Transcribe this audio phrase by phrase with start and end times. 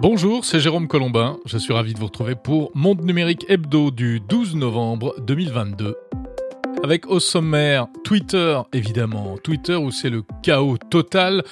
[0.00, 1.38] Bonjour, c'est Jérôme Colombin.
[1.44, 5.96] Je suis ravi de vous retrouver pour Monde Numérique Hebdo du 12 novembre 2022.
[6.84, 9.34] Avec au sommaire Twitter, évidemment.
[9.42, 11.42] Twitter où c'est le chaos total.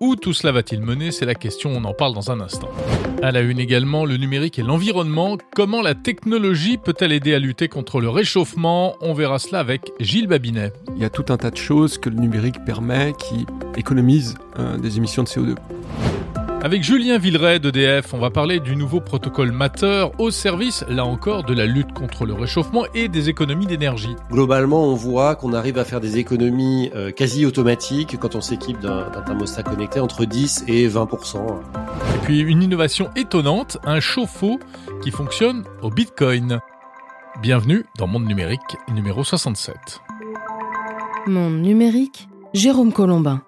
[0.00, 1.12] Où tout cela va-t-il mener?
[1.12, 2.68] C'est la question, on en parle dans un instant.
[3.22, 5.38] À la une également, le numérique et l'environnement.
[5.54, 8.96] Comment la technologie peut-elle aider à lutter contre le réchauffement?
[9.00, 10.74] On verra cela avec Gilles Babinet.
[10.94, 13.46] Il y a tout un tas de choses que le numérique permet qui
[13.78, 15.56] économisent euh, des émissions de CO2.
[16.64, 21.44] Avec Julien Villeray d'EDF, on va parler du nouveau protocole Matter au service, là encore,
[21.44, 24.16] de la lutte contre le réchauffement et des économies d'énergie.
[24.30, 28.80] Globalement, on voit qu'on arrive à faire des économies euh, quasi automatiques quand on s'équipe
[28.80, 34.58] d'un thermostat connecté entre 10 et 20% Et puis une innovation étonnante, un chauffe-eau
[35.02, 36.60] qui fonctionne au Bitcoin.
[37.42, 40.00] Bienvenue dans Monde Numérique numéro 67.
[41.26, 43.42] Monde Numérique, Jérôme Colombin.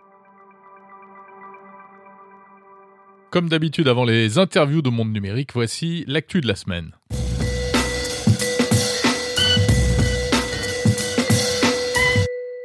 [3.37, 6.93] Comme d'habitude avant les interviews de Monde Numérique, voici l'actu de la semaine.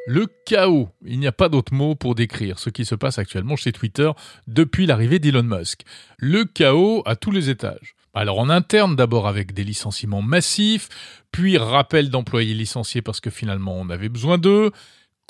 [0.07, 0.87] Le chaos.
[1.05, 4.11] Il n'y a pas d'autre mot pour décrire ce qui se passe actuellement chez Twitter
[4.47, 5.81] depuis l'arrivée d'Elon Musk.
[6.17, 7.93] Le chaos à tous les étages.
[8.13, 10.87] Alors en interne d'abord avec des licenciements massifs,
[11.33, 14.71] puis rappel d'employés licenciés parce que finalement on avait besoin d'eux,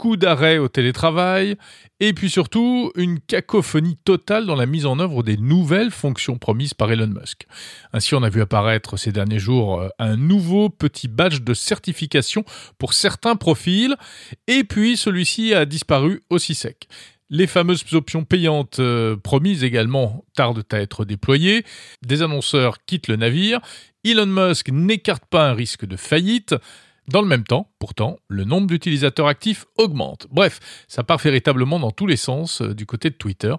[0.02, 1.57] coup d'arrêt au télétravail,
[1.99, 6.73] et puis surtout une cacophonie totale dans la mise en œuvre des nouvelles fonctions promises
[6.73, 7.45] par Elon Musk.
[7.94, 12.44] Ainsi, on a vu apparaître ces derniers jours euh, un nouveau petit badge de certification
[12.79, 13.95] pour certains profils,
[14.47, 16.88] et puis celui-ci a disparu aussi sec.
[17.29, 21.63] Les fameuses options payantes euh, promises également tardent à être déployées.
[22.02, 23.59] Des annonceurs quittent le navire.
[24.03, 26.55] Elon Musk n'écarte pas un risque de faillite.
[27.07, 30.27] Dans le même temps, pourtant, le nombre d'utilisateurs actifs augmente.
[30.31, 33.55] Bref, ça part véritablement dans tous les sens euh, du côté de Twitter,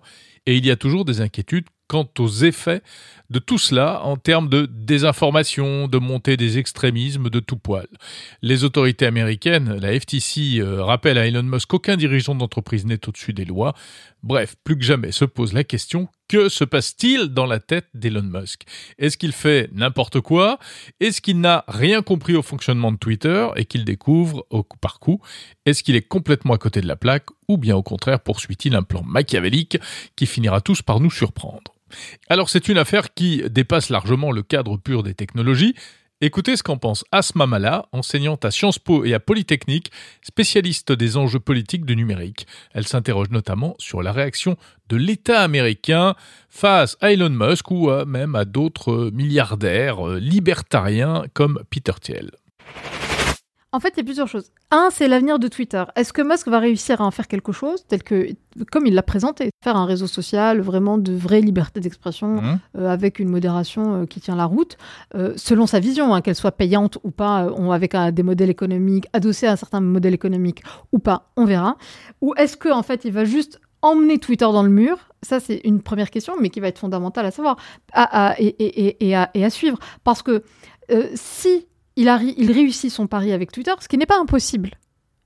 [0.46, 2.80] et il y a toujours des inquiétudes quant aux effets
[3.28, 7.86] de tout cela en termes de désinformation, de montée des extrémismes de tout poil.
[8.40, 13.34] Les autorités américaines, la FTC, euh, rappellent à Elon Musk qu'aucun dirigeant d'entreprise n'est au-dessus
[13.34, 13.74] des lois.
[14.22, 18.22] Bref, plus que jamais se pose la question que se passe-t-il dans la tête d'Elon
[18.22, 18.62] Musk?
[18.96, 20.58] Est-ce qu'il fait n'importe quoi?
[20.98, 24.98] Est-ce qu'il n'a rien compris au fonctionnement de Twitter et qu'il découvre au coup par
[24.98, 25.20] coup?
[25.66, 28.82] Est-ce qu'il est complètement à côté de la plaque ou bien au contraire poursuit-il un
[28.82, 29.76] plan machiavélique
[30.16, 31.74] qui finira tous par nous surprendre?
[32.30, 35.74] Alors c'est une affaire qui dépasse largement le cadre pur des technologies.
[36.24, 39.90] Écoutez ce qu'en pense Asma Mala, enseignante à Sciences Po et à Polytechnique,
[40.22, 42.46] spécialiste des enjeux politiques du numérique.
[42.70, 44.56] Elle s'interroge notamment sur la réaction
[44.88, 46.14] de l'État américain
[46.48, 52.30] face à Elon Musk ou même à d'autres milliardaires euh, libertariens comme Peter Thiel.
[53.72, 54.52] En fait, il y a plusieurs choses.
[54.72, 55.84] Un, c'est l'avenir de Twitter.
[55.96, 58.28] Est-ce que Musk va réussir à en faire quelque chose, tel que,
[58.70, 62.60] comme il l'a présenté, faire un réseau social vraiment de vraie liberté d'expression, mmh.
[62.78, 64.78] euh, avec une modération euh, qui tient la route,
[65.14, 69.46] euh, selon sa vision, hein, qu'elle soit payante ou pas, avec des modèles économiques, adossés
[69.46, 71.76] à un certain modèle économique ou pas, on verra.
[72.22, 74.96] Ou est-ce que en fait, il va juste emmener Twitter dans le mur?
[75.20, 77.58] Ça, c'est une première question, mais qui va être fondamentale à savoir
[77.94, 79.78] et, à, et, à, suivre.
[80.02, 80.42] Parce que
[81.14, 81.66] si
[81.96, 84.72] il, il réussit son pari avec Twitter, ce qui n'est pas impossible.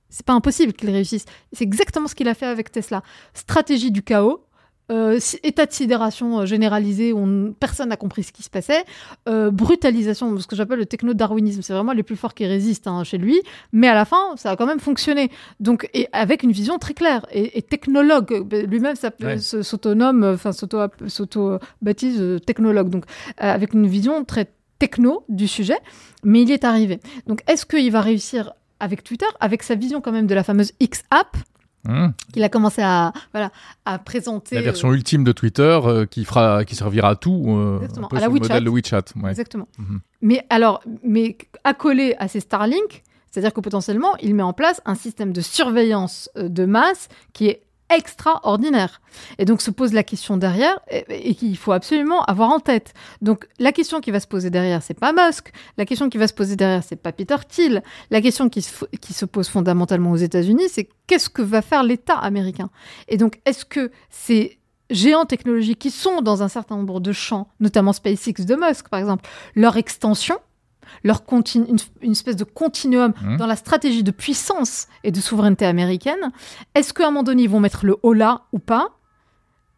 [0.09, 1.25] C'est pas impossible qu'il réussisse.
[1.51, 3.03] C'est exactement ce qu'il a fait avec Tesla.
[3.33, 4.47] Stratégie du chaos,
[4.89, 8.85] euh, état de sidération euh, généralisé où personne n'a compris ce qui se passait,
[9.27, 13.03] euh, brutalisation, ce que j'appelle le techno-darwinisme, c'est vraiment les plus forts qui résistent hein,
[13.03, 13.41] chez lui,
[13.73, 15.29] mais à la fin, ça a quand même fonctionné.
[15.59, 17.25] Donc, et avec une vision très claire.
[17.33, 23.03] Et, technologue, lui-même s'autonome, enfin s'auto-baptise technologue, donc
[23.37, 24.47] avec une vision très
[24.79, 25.77] techno du sujet,
[26.23, 26.99] mais il y est arrivé.
[27.27, 30.71] Donc est-ce qu'il va réussir avec Twitter, avec sa vision quand même de la fameuse
[30.79, 31.37] X-App
[31.85, 32.07] mmh.
[32.33, 33.51] qu'il a commencé à, voilà,
[33.85, 34.55] à présenter.
[34.55, 37.45] La version ultime de Twitter euh, qui, fera, qui servira à tout.
[37.47, 38.39] Euh, Exactement, à la WeChat.
[38.39, 39.03] modèle de WeChat.
[39.29, 39.67] Exactement.
[39.77, 39.97] Mmh.
[40.21, 44.95] Mais alors, mais accolé à ces Starlink, c'est-à-dire que potentiellement, il met en place un
[44.95, 49.01] système de surveillance euh, de masse qui est extraordinaire.
[49.37, 52.93] Et donc se pose la question derrière et, qu'il faut absolument avoir en tête.
[53.21, 55.51] Donc la question qui va se poser derrière, c'est pas Musk.
[55.77, 57.83] La question qui va se poser derrière, c'est pas Peter Thiel.
[58.11, 61.83] La question qui se, qui se pose fondamentalement aux États-Unis, c'est qu'est-ce que va faire
[61.83, 62.69] l'État américain?
[63.07, 64.59] Et donc est-ce que ces
[64.89, 68.99] géants technologiques qui sont dans un certain nombre de champs, notamment SpaceX de Musk par
[68.99, 70.39] exemple, leur extension
[71.03, 71.23] leur
[71.55, 73.37] une, une, espèce de continuum mmh.
[73.37, 76.31] dans la stratégie de puissance et de souveraineté américaine.
[76.75, 78.97] Est-ce qu'à un moment donné, ils vont mettre le haut là ou pas?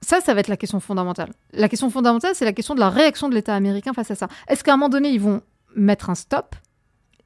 [0.02, 1.32] Ça, ça va être la question fondamentale.
[1.54, 4.28] La question fondamentale, c'est la question de la réaction de l'État américain face à ça.
[4.48, 5.42] Est-ce qu'à un moment donné, ils vont
[5.76, 6.56] mettre un stop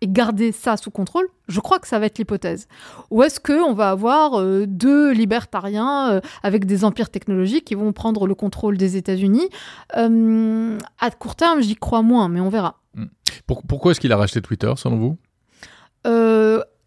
[0.01, 1.27] et garder ça sous contrôle?
[1.47, 2.67] Je crois que ça va être l'hypothèse.
[3.11, 7.93] Ou est-ce qu'on va avoir euh, deux libertariens euh, avec des empires technologiques qui vont
[7.93, 9.47] prendre le contrôle des États-Unis?
[9.95, 12.79] Euh, À court terme, j'y crois moins, mais on verra.
[13.45, 15.17] Pourquoi est-ce qu'il a racheté Twitter, selon vous?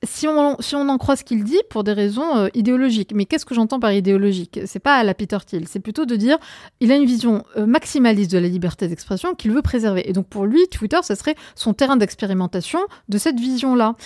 [0.04, 3.12] Si on, si on en croit ce qu'il dit, pour des raisons euh, idéologiques.
[3.14, 4.60] Mais qu'est-ce que j'entends par idéologique?
[4.66, 6.38] C'est pas à la Peter Thiel, c'est plutôt de dire
[6.80, 10.08] il a une vision euh, maximaliste de la liberté d'expression qu'il veut préserver.
[10.08, 13.96] Et donc pour lui, Twitter, ce serait son terrain d'expérimentation de cette vision-là.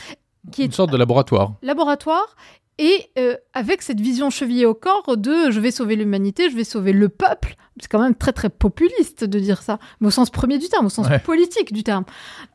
[0.52, 1.54] Qui une sorte de laboratoire.
[1.62, 2.36] Laboratoire.
[2.80, 6.64] Et euh, avec cette vision chevillée au corps de je vais sauver l'humanité, je vais
[6.64, 10.30] sauver le peuple, c'est quand même très très populiste de dire ça, mais au sens
[10.30, 12.04] premier du terme, au sens politique du terme.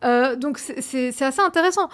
[0.02, 1.90] donc c'est assez intéressant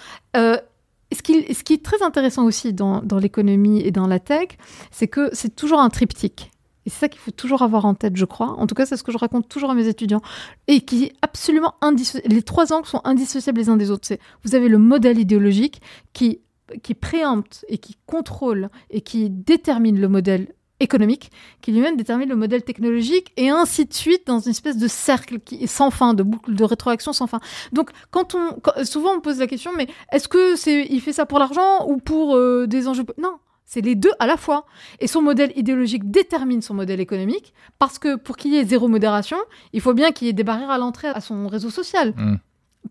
[1.14, 4.50] ce qui, est très intéressant aussi dans, l'économie et dans la tech,
[4.92, 6.52] c'est que c'est toujours un triptyque.
[6.86, 8.56] Et c'est ça qu'il faut toujours avoir en tête, je crois.
[8.58, 10.22] En tout cas, c'est ce que je raconte toujours à mes étudiants.
[10.68, 12.34] Et qui est absolument indissociable.
[12.34, 14.08] Les trois angles sont indissociables les uns des autres.
[14.44, 15.80] Vous avez le modèle idéologique
[16.14, 16.42] qui,
[16.84, 20.48] qui préempte et qui contrôle et qui détermine le modèle
[20.82, 21.32] économique
[21.62, 25.40] qui lui-même détermine le modèle technologique et ainsi de suite dans une espèce de cercle
[25.40, 27.40] qui est sans fin, de boucle de rétroaction sans fin.
[27.72, 31.26] Donc quand on souvent on pose la question mais est-ce que c'est il fait ça
[31.26, 34.66] pour l'argent ou pour euh, des enjeux Non, c'est les deux à la fois.
[35.00, 38.88] Et son modèle idéologique détermine son modèle économique parce que pour qu'il y ait zéro
[38.88, 39.38] modération,
[39.74, 42.14] il faut bien qu'il y ait des barrières à l'entrée à son réseau social.
[42.18, 42.36] Mmh.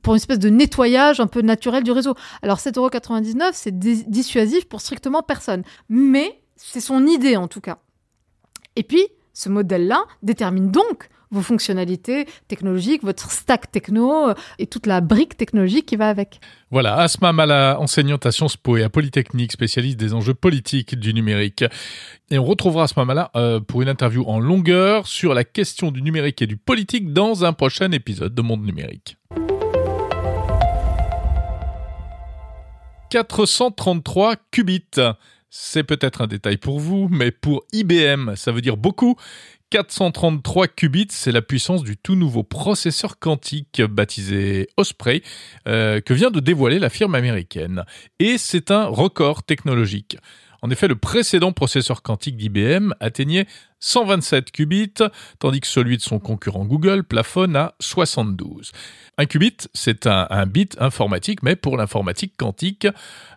[0.02, 2.14] Pour une espèce de nettoyage un peu naturel du réseau.
[2.42, 5.62] Alors 7,99€, c'est dissuasif pour strictement personne.
[5.88, 7.78] Mais c'est son idée en tout cas.
[8.76, 14.87] Et puis, ce modèle-là détermine donc vos fonctionnalités technologiques, votre stack techno euh, et toute
[14.87, 16.40] la brique technologique qui va avec.
[16.70, 21.14] Voilà, Asma Mala, enseignante à Sciences Po et à Polytechnique, spécialiste des enjeux politiques du
[21.14, 21.64] numérique.
[22.31, 26.02] Et on retrouvera Asma Mala euh, pour une interview en longueur sur la question du
[26.02, 29.16] numérique et du politique dans un prochain épisode de Monde Numérique.
[33.10, 35.00] 433 qubits.
[35.50, 39.16] C'est peut-être un détail pour vous, mais pour IBM, ça veut dire beaucoup.
[39.70, 45.22] 433 qubits, c'est la puissance du tout nouveau processeur quantique baptisé Osprey,
[45.68, 47.84] euh, que vient de dévoiler la firme américaine.
[48.18, 50.16] Et c'est un record technologique.
[50.62, 53.46] En effet, le précédent processeur quantique d'IBM atteignait
[53.80, 54.92] 127 qubits,
[55.38, 58.72] tandis que celui de son concurrent Google plafonne à 72.
[59.16, 62.86] Un qubit, c'est un, bit informatique, mais pour l'informatique quantique.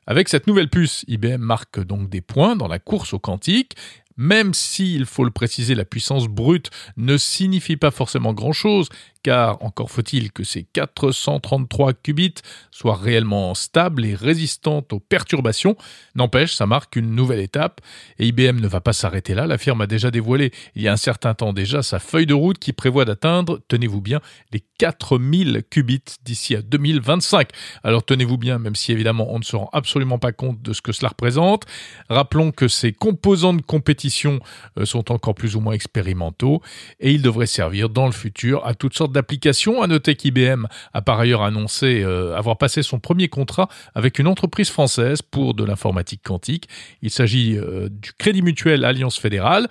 [0.05, 3.75] Avec cette nouvelle puce, IBM marque donc des points dans la course au quantique
[4.17, 8.89] même si, il faut le préciser, la puissance brute ne signifie pas forcément grand-chose,
[9.23, 12.35] car encore faut-il que ces 433 qubits
[12.71, 15.77] soient réellement stables et résistantes aux perturbations.
[16.15, 17.81] N'empêche, ça marque une nouvelle étape,
[18.19, 19.47] et IBM ne va pas s'arrêter là.
[19.47, 22.33] La firme a déjà dévoilé, il y a un certain temps déjà, sa feuille de
[22.33, 24.19] route qui prévoit d'atteindre, tenez-vous bien,
[24.51, 27.49] les 4000 qubits d'ici à 2025.
[27.83, 30.81] Alors tenez-vous bien, même si évidemment on ne se rend absolument pas compte de ce
[30.81, 31.65] que cela représente.
[32.09, 34.39] Rappelons que ces composants de compétition
[34.77, 36.61] euh, sont encore plus ou moins expérimentaux,
[36.99, 39.81] et ils devraient servir dans le futur à toutes sortes d'applications.
[39.81, 44.27] À noter qu'IBM a par ailleurs annoncé euh, avoir passé son premier contrat avec une
[44.27, 46.68] entreprise française pour de l'informatique quantique.
[47.01, 49.68] Il s'agit euh, du Crédit Mutuel Alliance Fédérale.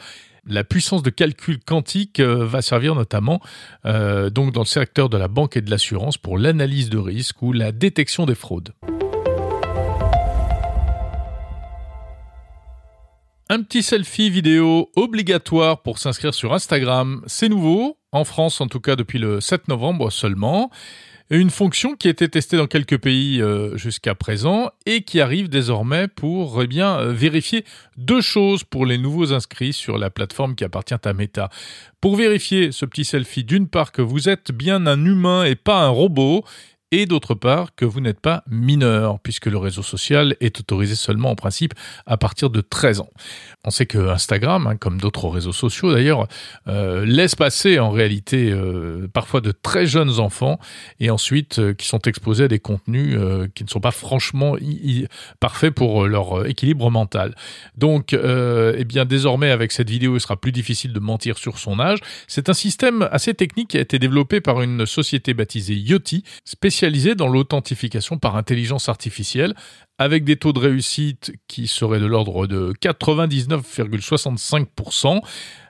[0.47, 3.41] La puissance de calcul quantique euh, va servir notamment
[3.85, 7.73] dans le secteur de la banque et de l'assurance pour l'analyse de risque ou la
[7.73, 8.73] détection des fraudes.
[13.55, 18.81] Un petit selfie vidéo obligatoire pour s'inscrire sur Instagram, c'est nouveau, en France en tout
[18.81, 20.71] cas depuis le 7 novembre seulement.
[21.29, 25.51] Une fonction qui a été testée dans quelques pays euh, jusqu'à présent et qui arrive
[25.51, 27.67] désormais pour eh bien euh, vérifier
[27.99, 31.51] deux choses pour les nouveaux inscrits sur la plateforme qui appartient à Meta.
[32.01, 35.83] Pour vérifier ce petit selfie, d'une part que vous êtes bien un humain et pas
[35.83, 36.43] un robot,
[36.93, 41.31] et d'autre part que vous n'êtes pas mineur, puisque le réseau social est autorisé seulement
[41.31, 41.73] en principe
[42.05, 43.09] à partir de 13 ans.
[43.65, 46.29] On sait que Instagram, hein, comme d'autres réseaux sociaux d'ailleurs,
[46.69, 50.59] euh, laisse passer en réalité euh, parfois de très jeunes enfants
[51.01, 53.19] et ensuite euh, qui sont exposés à des contenus
[53.55, 54.57] qui ne sont pas franchement
[55.41, 57.35] parfaits pour leur équilibre mental.
[57.77, 61.81] Donc, eh bien désormais avec cette vidéo, il sera plus difficile de mentir sur son
[61.81, 62.01] âge.
[62.29, 66.82] C'est un système assez technique qui a été développé par une société baptisée Yoti, spécialisée
[66.91, 69.55] dans l'authentification par intelligence artificielle,
[69.99, 75.21] avec des taux de réussite qui seraient de l'ordre de 99,65%.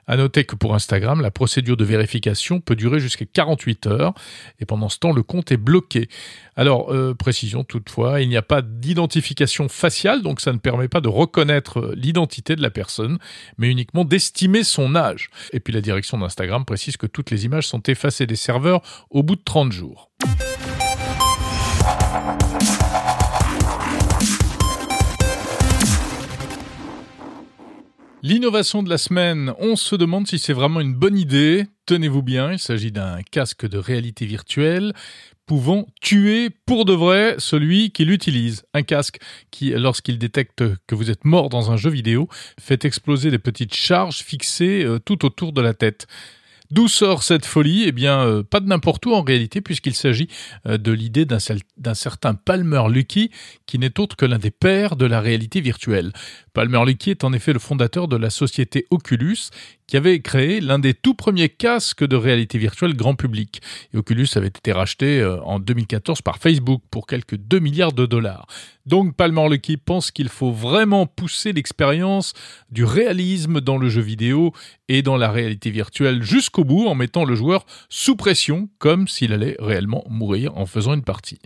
[0.05, 4.13] À noter que pour Instagram, la procédure de vérification peut durer jusqu'à 48 heures
[4.59, 6.09] et pendant ce temps, le compte est bloqué.
[6.57, 10.99] Alors, euh, précision toutefois, il n'y a pas d'identification faciale, donc ça ne permet pas
[10.99, 13.17] de reconnaître l'identité de la personne,
[13.57, 15.29] mais uniquement d'estimer son âge.
[15.53, 19.23] Et puis la direction d'Instagram précise que toutes les images sont effacées des serveurs au
[19.23, 20.11] bout de 30 jours.
[28.25, 31.65] L'innovation de la semaine, on se demande si c'est vraiment une bonne idée.
[31.85, 34.93] Tenez-vous bien, il s'agit d'un casque de réalité virtuelle
[35.45, 38.63] pouvant tuer pour de vrai celui qui l'utilise.
[38.73, 39.19] Un casque
[39.51, 43.75] qui, lorsqu'il détecte que vous êtes mort dans un jeu vidéo, fait exploser des petites
[43.75, 46.07] charges fixées euh, tout autour de la tête.
[46.73, 47.83] D'où sort cette folie?
[47.85, 50.27] Eh bien, euh, pas de n'importe où en réalité, puisqu'il s'agit
[50.65, 53.29] euh, de l'idée d'un certain Palmer Luckey,
[53.67, 56.13] qui n'est autre que l'un des pères de la réalité virtuelle.
[56.51, 59.51] Palmer Luckey est en effet le fondateur de la société Oculus,
[59.93, 63.61] qui avait créé l'un des tout premiers casques de réalité virtuelle grand public.
[63.93, 68.47] Oculus avait été racheté euh, en 2014 par Facebook pour quelques 2 milliards de dollars.
[68.87, 72.33] Donc Palmer Luckey pense qu'il faut vraiment pousser l'expérience
[72.71, 74.51] du réalisme dans le jeu vidéo
[74.87, 79.31] et dans la réalité virtuelle jusqu'au bout en mettant le joueur sous pression comme s'il
[79.31, 81.37] allait réellement mourir en faisant une partie.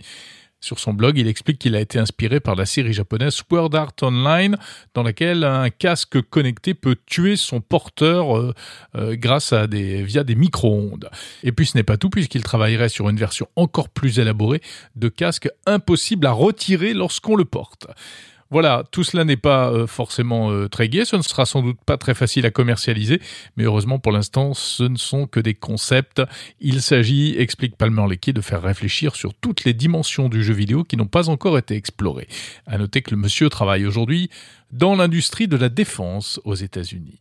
[0.60, 3.94] Sur son blog, il explique qu'il a été inspiré par la série japonaise Sword Art
[4.02, 4.56] Online,
[4.92, 8.54] dans laquelle un casque connecté peut tuer son porteur euh,
[8.96, 11.10] euh, grâce à des via des micro-ondes.
[11.44, 14.60] Et puis ce n'est pas tout, puisqu'il travaillerait sur une version encore plus élaborée
[14.96, 17.86] de casque impossible à retirer lorsqu'on le porte.
[18.50, 21.78] Voilà, tout cela n'est pas euh, forcément euh, très gai, ce ne sera sans doute
[21.84, 23.20] pas très facile à commercialiser,
[23.56, 26.22] mais heureusement pour l'instant ce ne sont que des concepts.
[26.60, 30.82] Il s'agit, explique Palmer Lecky, de faire réfléchir sur toutes les dimensions du jeu vidéo
[30.82, 32.28] qui n'ont pas encore été explorées.
[32.66, 34.30] À noter que le monsieur travaille aujourd'hui
[34.72, 37.20] dans l'industrie de la défense aux États-Unis.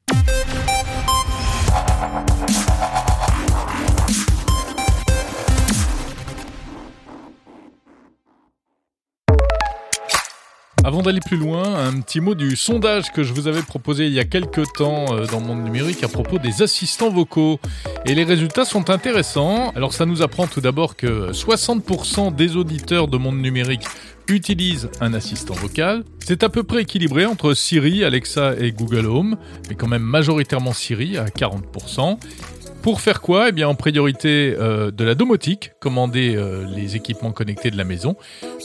[10.84, 14.14] Avant d'aller plus loin, un petit mot du sondage que je vous avais proposé il
[14.14, 17.60] y a quelques temps euh, dans Monde Numérique à propos des assistants vocaux.
[18.06, 19.72] Et les résultats sont intéressants.
[19.72, 23.84] Alors ça nous apprend tout d'abord que 60% des auditeurs de Monde Numérique
[24.30, 26.04] utilisent un assistant vocal.
[26.20, 29.38] C'est à peu près équilibré entre Siri, Alexa et Google Home,
[29.70, 32.18] mais quand même majoritairement Siri à 40%.
[32.82, 33.50] Pour faire quoi?
[33.56, 38.16] Eh en priorité euh, de la domotique, commander euh, les équipements connectés de la maison,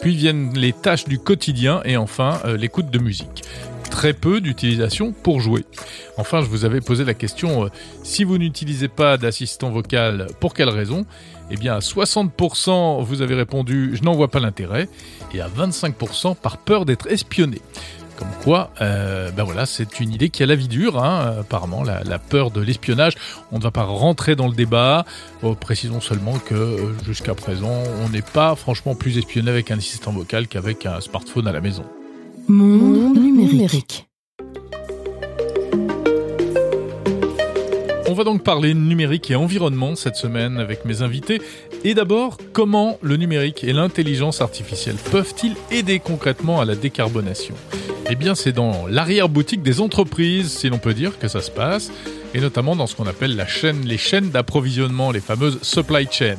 [0.01, 3.43] puis viennent les tâches du quotidien et enfin euh, l'écoute de musique.
[3.91, 5.65] Très peu d'utilisation pour jouer.
[6.17, 7.69] Enfin, je vous avais posé la question
[8.03, 11.05] si vous n'utilisez pas d'assistant vocal, pour quelle raison?
[11.51, 14.89] Eh bien, à 60%, vous avez répondu je n'en vois pas l'intérêt,
[15.35, 17.61] et à 25% par peur d'être espionné.
[18.23, 21.83] Comme quoi, euh, ben voilà, c'est une idée qui a la vie dure, hein, apparemment,
[21.83, 23.15] la, peur de l'espionnage.
[23.51, 25.05] On ne va pas rentrer dans le débat.
[25.43, 29.79] Oh, précisons seulement que euh, jusqu'à présent, on n'est pas franchement plus espionné avec un
[29.79, 31.83] assistant vocal qu'avec un smartphone à la maison.
[32.47, 34.07] Monde numérique.
[38.09, 41.43] On va donc parler numérique et environnement cette semaine avec mes invités.
[41.83, 47.57] Et d'abord, comment le numérique et l'intelligence artificielle peuvent-ils aider concrètement à la décarbonation?
[48.13, 51.91] Eh bien, c'est dans l'arrière-boutique des entreprises, si l'on peut dire, que ça se passe,
[52.35, 53.43] et notamment dans ce qu'on appelle
[53.85, 56.37] les chaînes d'approvisionnement, les fameuses supply chains.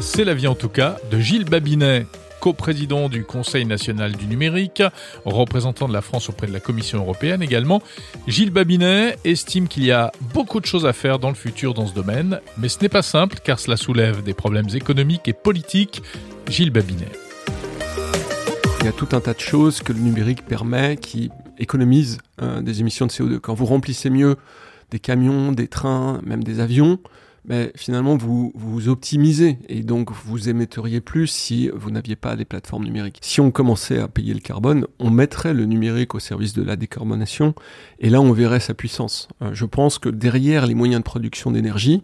[0.00, 2.06] C'est la vie en tout cas de Gilles Babinet,
[2.40, 4.82] coprésident du Conseil national du numérique,
[5.26, 7.82] représentant de la France auprès de la Commission européenne également.
[8.26, 11.86] Gilles Babinet estime qu'il y a beaucoup de choses à faire dans le futur dans
[11.86, 16.02] ce domaine, mais ce n'est pas simple car cela soulève des problèmes économiques et politiques.
[16.48, 17.29] Gilles Babinet.
[18.80, 22.62] Il y a tout un tas de choses que le numérique permet qui économisent euh,
[22.62, 23.38] des émissions de CO2.
[23.38, 24.36] Quand vous remplissez mieux
[24.90, 26.98] des camions, des trains, même des avions,
[27.44, 32.36] mais ben, finalement vous, vous optimisez et donc vous émetteriez plus si vous n'aviez pas
[32.36, 33.18] des plateformes numériques.
[33.20, 36.76] Si on commençait à payer le carbone, on mettrait le numérique au service de la
[36.76, 37.54] décarbonation
[37.98, 39.28] et là on verrait sa puissance.
[39.42, 42.02] Euh, je pense que derrière les moyens de production d'énergie,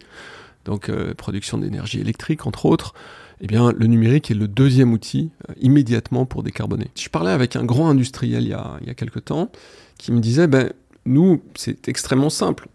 [0.66, 2.94] donc euh, production d'énergie électrique entre autres,
[3.40, 6.88] eh bien, le numérique est le deuxième outil euh, immédiatement pour décarboner.
[6.96, 9.50] Je parlais avec un grand industriel il y a, il y a quelque temps
[9.98, 10.72] qui me disait, ben,
[11.04, 12.68] nous, c'est extrêmement simple.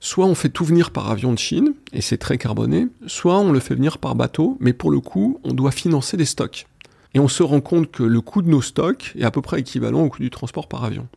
[0.00, 3.52] Soit on fait tout venir par avion de Chine, et c'est très carboné, soit on
[3.52, 6.66] le fait venir par bateau, mais pour le coup, on doit financer des stocks.
[7.14, 9.60] Et on se rend compte que le coût de nos stocks est à peu près
[9.60, 11.08] équivalent au coût du transport par avion.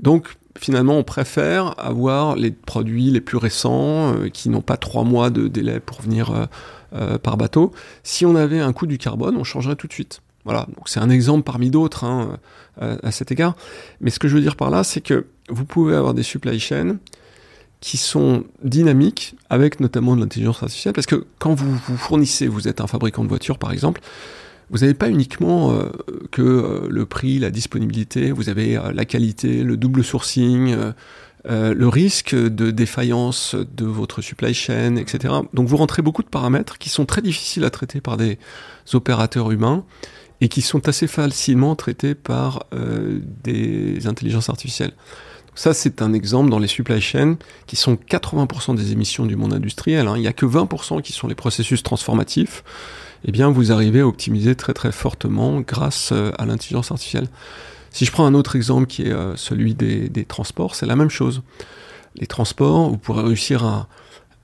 [0.00, 5.04] Donc finalement, on préfère avoir les produits les plus récents, euh, qui n'ont pas trois
[5.04, 6.46] mois de délai pour venir euh,
[6.94, 7.72] euh, par bateau.
[8.02, 10.20] Si on avait un coût du carbone, on changerait tout de suite.
[10.44, 12.38] Voilà, donc c'est un exemple parmi d'autres hein,
[12.80, 13.54] à, cet égard.
[14.00, 16.58] Mais ce que je veux dire par là, c'est que vous pouvez avoir des supply
[16.58, 16.96] chains
[17.80, 22.66] qui sont dynamiques, avec notamment de l'intelligence artificielle, parce que quand vous vous fournissez, vous
[22.66, 24.00] êtes un fabricant de voitures par exemple,
[24.70, 25.90] vous n'avez pas uniquement euh,
[26.30, 30.74] que euh, le prix, la disponibilité, vous avez la qualité, le double sourcing,
[31.46, 35.34] euh, le risque de défaillance de votre supply chain, etc.
[35.54, 38.38] Donc vous rentrez beaucoup de paramètres qui sont très difficiles à traiter par des
[38.92, 39.84] opérateurs humains
[40.40, 44.92] et qui sont assez facilement traités par euh, des intelligences artificielles.
[45.54, 49.52] Ça, c'est un exemple dans les supply chains qui sont 80% des émissions du monde
[49.52, 50.06] industriel.
[50.06, 50.14] Hein.
[50.16, 52.62] Il n'y a que 20% qui sont les processus transformatifs.
[53.24, 57.26] Eh bien, vous arrivez à optimiser très très fortement grâce euh, à l'intelligence artificielle.
[57.90, 60.96] Si je prends un autre exemple qui est euh, celui des, des transports, c'est la
[60.96, 61.42] même chose.
[62.16, 63.88] Les transports, vous pourrez réussir à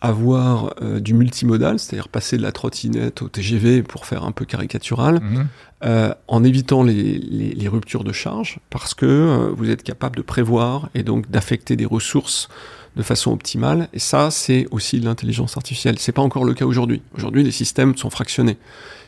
[0.01, 4.45] avoir euh, du multimodal, c'est-à-dire passer de la trottinette au TGV pour faire un peu
[4.45, 5.47] caricatural, Mhm.
[5.85, 10.17] euh, en évitant les, les- les ruptures de charge, parce que euh, vous êtes capable
[10.17, 12.49] de prévoir et donc d'affecter des ressources
[12.97, 13.89] de façon optimale.
[13.93, 15.99] Et ça, c'est aussi l'intelligence artificielle.
[15.99, 17.03] C'est pas encore le cas aujourd'hui.
[17.17, 18.57] Aujourd'hui, les systèmes sont fractionnés.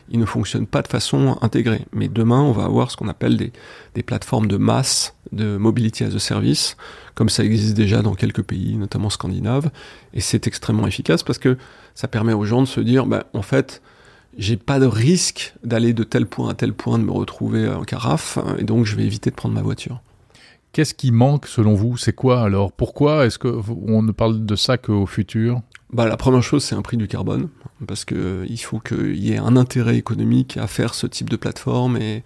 [0.09, 1.85] Ils ne fonctionnent pas de façon intégrée.
[1.93, 3.51] Mais demain, on va avoir ce qu'on appelle des,
[3.95, 6.77] des plateformes de masse de mobility as a service,
[7.15, 9.69] comme ça existe déjà dans quelques pays, notamment scandinaves.
[10.13, 11.57] Et c'est extrêmement efficace parce que
[11.95, 13.81] ça permet aux gens de se dire, bah, en fait,
[14.37, 17.83] j'ai pas de risque d'aller de tel point à tel point, de me retrouver en
[17.83, 20.01] carafe, hein, et donc je vais éviter de prendre ma voiture.
[20.73, 21.97] Qu'est-ce qui manque selon vous?
[21.97, 22.71] C'est quoi alors?
[22.71, 25.61] Pourquoi est-ce que vous- on ne parle de ça qu'au futur?
[25.91, 27.49] Bah, la première chose, c'est un prix du carbone,
[27.87, 31.29] parce que euh, il faut qu'il y ait un intérêt économique à faire ce type
[31.29, 32.23] de plateforme et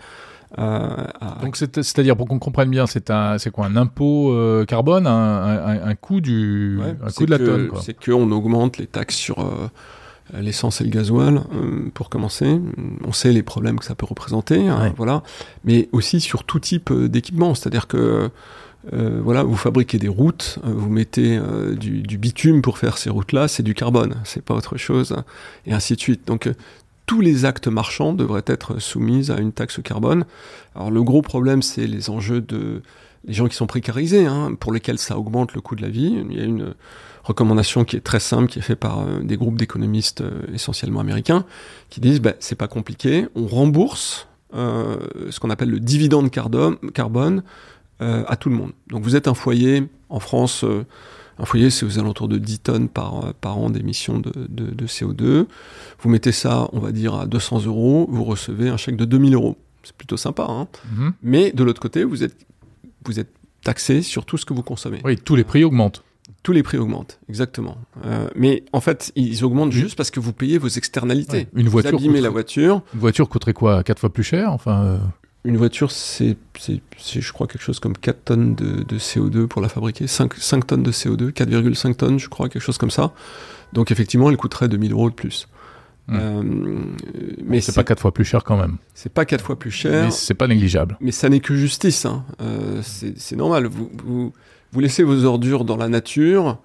[0.59, 0.89] euh,
[1.21, 3.05] à- Donc c'est- c'est-à-dire pour qu'on comprenne bien, c'est
[3.53, 7.31] quoi un impôt euh, carbone, un, un, un coût du, Ouais, un c'est coût de
[7.31, 7.69] la que- tonne.
[7.81, 9.69] C'est qu'on augmente les taxes sur euh,
[10.39, 12.59] l'essence et le gasoil, euh, pour commencer.
[13.05, 14.93] On sait les problèmes que ça peut représenter, hein, Ouais.
[14.95, 15.23] voilà.
[15.65, 18.29] Mais aussi sur tout type euh, d'équipement, c'est-à-dire que
[18.93, 22.97] euh, voilà, vous fabriquez des routes, euh, vous mettez euh, du, du bitume pour faire
[22.97, 25.15] ces routes-là, c'est du carbone, c'est pas autre chose,
[25.67, 26.25] et ainsi de suite.
[26.27, 26.53] Donc euh,
[27.05, 30.23] tous les actes marchands devraient être soumis à une taxe carbone.
[30.75, 32.81] Alors le gros problème, c'est les enjeux de
[33.27, 36.23] les gens qui sont précarisés, hein, pour lesquels ça augmente le coût de la vie.
[36.31, 36.73] Il y a une
[37.31, 40.99] recommandation qui est très simple, qui est faite par euh, des groupes d'économistes euh, essentiellement
[40.99, 41.45] américains,
[41.89, 44.97] qui disent bah, c'est pas compliqué, on rembourse euh,
[45.29, 47.43] ce qu'on appelle le dividende carbone
[48.01, 48.71] euh, à tout le monde.
[48.89, 50.63] Donc vous êtes un foyer en France.
[50.63, 50.85] euh,
[51.39, 54.85] un foyer, c'est aux alentours de 10 tonnes par, par an d'émissions de, de- de
[54.85, 55.47] CO2.
[56.01, 59.33] Vous mettez ça, on va dire, à 200 euros, vous recevez un chèque de 2000
[59.33, 59.57] euros.
[59.81, 61.13] C'est plutôt sympa, hein Mhm.
[61.23, 62.35] mais de l'autre côté, vous êtes,
[63.05, 63.31] vous êtes
[63.63, 64.99] taxé sur tout ce que vous consommez.
[65.03, 66.03] Oui, tous les prix augmentent.
[66.43, 67.77] Tous les prix augmentent, exactement.
[68.05, 71.37] Euh, mais en fait, ils augmentent juste parce que vous payez vos externalités.
[71.37, 71.47] Ouais.
[71.55, 72.81] Une Vous voiture, abîmez coûterait, la voiture.
[72.95, 74.97] une voiture coûterait quoi Quatre fois plus cher Enfin, euh,
[75.45, 79.69] Une voiture, c'est, je crois, quelque chose comme 4 tonnes de, de CO2 pour la
[79.69, 80.07] fabriquer.
[80.07, 83.13] 5, 5 tonnes de CO2, 4,5 tonnes, je crois, quelque chose comme ça.
[83.73, 85.47] Donc effectivement, elle coûterait 2000 euros de plus.
[86.07, 86.17] Hmm.
[86.19, 86.43] Euh,
[87.45, 88.77] mais c'est pas quatre fois plus cher quand même.
[88.95, 90.05] c'est pas 4 fois plus cher.
[90.05, 90.97] Mais c'est pas négligeable.
[91.01, 92.05] Mais ça n'est que justice.
[92.05, 92.25] hein.
[92.41, 93.67] Euh, c'est c'est normal.
[93.67, 94.33] Vous, vous,
[94.71, 96.57] vous laissez vos ordures dans la nature.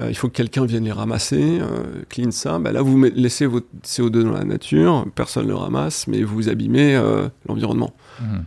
[0.00, 2.58] euh, il faut que quelqu'un vienne les ramasser, euh, clean ça.
[2.58, 5.06] Bah là, vous laissez votre CO2 dans la nature.
[5.14, 7.92] Personne ne le ramasse, mais vous abîmez euh, l'environnement.
[8.20, 8.44] Mhm.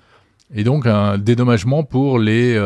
[0.55, 2.57] Et donc un dédommagement pour les,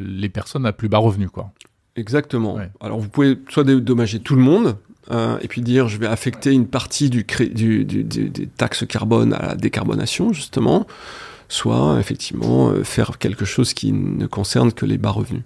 [0.00, 1.50] les personnes à plus bas revenus, quoi.
[1.96, 2.54] Exactement.
[2.54, 2.70] Ouais.
[2.80, 4.76] Alors, vous pouvez soit dédommager tout le monde.
[5.42, 8.86] et puis dire je vais affecter une partie du, cré- du, du- du- des taxes
[8.86, 10.86] carbone à la décarbonation justement,
[11.48, 15.42] soit effectivement faire quelque chose qui ne concerne que les bas revenus.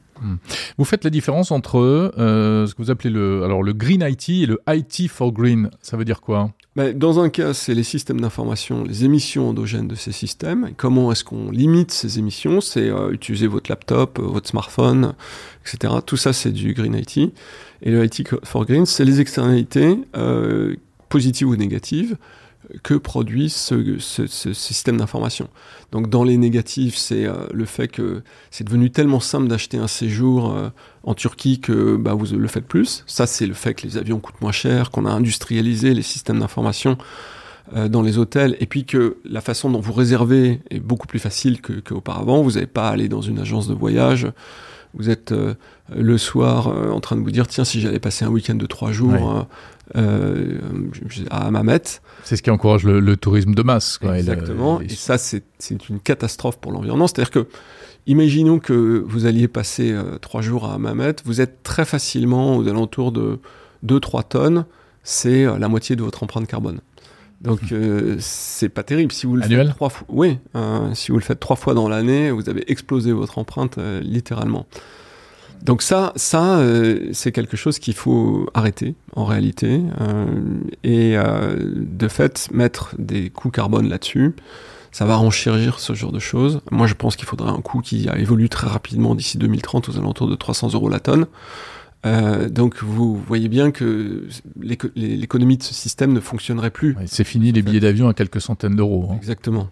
[0.79, 4.29] Vous faites la différence entre euh, ce que vous appelez le, alors le Green IT
[4.29, 5.71] et le IT for Green.
[5.81, 6.51] Ça veut dire quoi?
[6.77, 10.71] Ben, dans un cas, c'est les systèmes d'information, les émissions endogènes de ces systèmes.
[10.77, 12.61] Comment est-ce qu'on limite ces émissions?
[12.61, 15.15] C'est euh, utiliser votre laptop, euh, votre smartphone,
[15.65, 15.95] etc.
[16.05, 17.19] Tout ça, c'est du Green IT.
[17.83, 19.99] Et le IT for Green, c'est les externalités,
[21.09, 22.17] positives ou négatives,
[22.83, 25.49] que produit ce, système d'information.
[25.93, 29.87] Donc dans les négatifs, c'est euh, le fait que c'est devenu tellement simple d'acheter un
[29.87, 30.69] séjour euh,
[31.03, 33.05] en Turquie que bah, vous le faites plus.
[33.07, 36.41] Ça, c'est le fait que les avions coûtent moins cher, qu'on a industrialisé les systèmes
[36.41, 36.99] d'information
[37.75, 41.19] euh, dans les hôtels, et puis que la façon dont vous réservez est beaucoup plus
[41.19, 42.43] facile que- qu'auparavant.
[42.43, 44.29] vous n'avez pas à aller dans une agence de voyage.
[44.97, 45.55] Vous êtes euh,
[45.95, 48.67] le soir euh, en train de vous dire tiens si j'allais passer un week-end de
[48.67, 50.01] trois jours Ouais.
[50.01, 50.59] euh,
[51.31, 51.83] à Mamet,
[52.25, 53.99] C'est ce qui encourage le, le tourisme de masse.
[53.99, 54.81] Quoi, et le- Exactement.
[54.81, 55.43] Et ça, c'est
[55.89, 57.07] une catastrophe pour l'environnement.
[57.07, 57.47] C'est-à-dire que,
[58.07, 63.13] imaginons que vous alliez passer trois jours à Mamet, vous êtes très facilement aux alentours
[63.13, 63.39] de
[63.87, 64.65] 2-3 tonnes.
[65.03, 66.81] C'est la moitié de votre empreinte carbone.
[67.41, 69.13] Donc, euh, c'est pas terrible.
[69.13, 71.75] Si vous le Annuel faites trois fois, oui, euh, si vous le faites trois fois
[71.75, 74.67] dans l'année, vous avez explosé votre empreinte euh, littéralement.
[75.65, 80.27] Donc ça, ça euh, c'est quelque chose qu'il faut arrêter en réalité euh,
[80.85, 84.35] et euh, de fait mettre des coûts carbone là-dessus,
[84.93, 86.61] ça va renchérir ce genre de choses.
[86.71, 89.99] Moi, je pense qu'il faudrait un coût qui a évolué très rapidement d'ici 2030 aux
[89.99, 91.27] alentours de 300 euros la tonne.
[92.07, 94.27] Euh, donc vous voyez bien que
[94.61, 96.95] l'éco- l'économie de ce système ne fonctionnerait plus.
[96.97, 99.09] Ouais, c'est fini les billets d'avion à quelques centaines d'euros.
[99.11, 99.17] hein.
[99.17, 99.69] Exactement.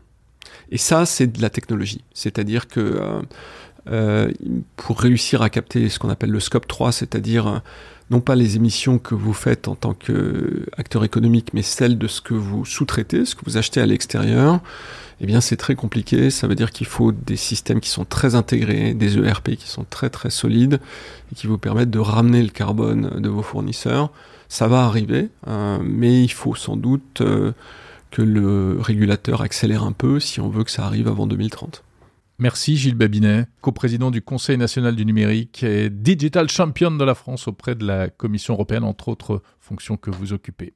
[0.71, 2.03] Et ça, c'est de la technologie.
[2.14, 3.01] C'est-à-dire que
[3.90, 4.31] euh,
[4.77, 7.62] pour réussir à capter ce qu'on appelle le scope 3, c'est-à-dire
[8.11, 12.21] non pas les émissions que vous faites en tant qu'acteur économique, mais celles de ce
[12.21, 14.61] que vous sous-traitez, ce que vous achetez à l'extérieur,
[15.22, 16.30] eh bien c'est très compliqué.
[16.30, 19.87] Ça veut dire qu'il faut des systèmes qui sont très intégrés, des ERP qui sont
[19.88, 20.80] très très solides
[21.30, 24.11] et qui vous permettent de ramener le carbone de vos fournisseurs.
[24.48, 27.52] Ça va arriver, euh, mais il faut sans doute euh,
[28.11, 31.85] que le régulateur accélère un peu si on veut que ça arrive avant 2030.
[32.40, 37.46] Merci Gilles Babinet, coprésident du Conseil national du numérique et digital champion de la France
[37.46, 40.74] auprès de la Commission européenne, entre autres fonctions que vous occupez.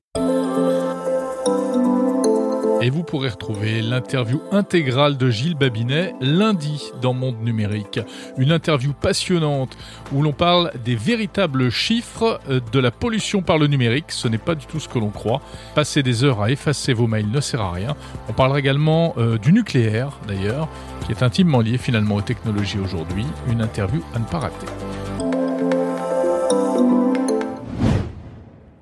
[2.87, 7.99] Et vous pourrez retrouver l'interview intégrale de Gilles Babinet lundi dans Monde Numérique.
[8.39, 9.77] Une interview passionnante
[10.13, 14.13] où l'on parle des véritables chiffres euh, de la pollution par le numérique.
[14.13, 15.43] Ce n'est pas du tout ce que l'on croit.
[15.75, 17.97] Passer des heures à effacer vos mails ne sert à rien.
[18.29, 20.69] On parlera également euh, du nucléaire d'ailleurs,
[21.05, 23.27] qui est intimement lié finalement aux technologies aujourd'hui.
[23.51, 24.67] Une interview à ne pas rater.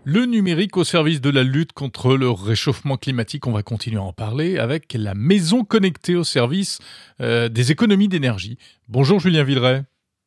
[0.07, 4.03] Le numérique au service de la lutte contre le réchauffement climatique, on va continuer à
[4.03, 6.79] en parler avec la maison connectée au service
[7.23, 8.59] euh, des économies d'énergie.
[8.87, 9.83] Bonjour Julien Villeray.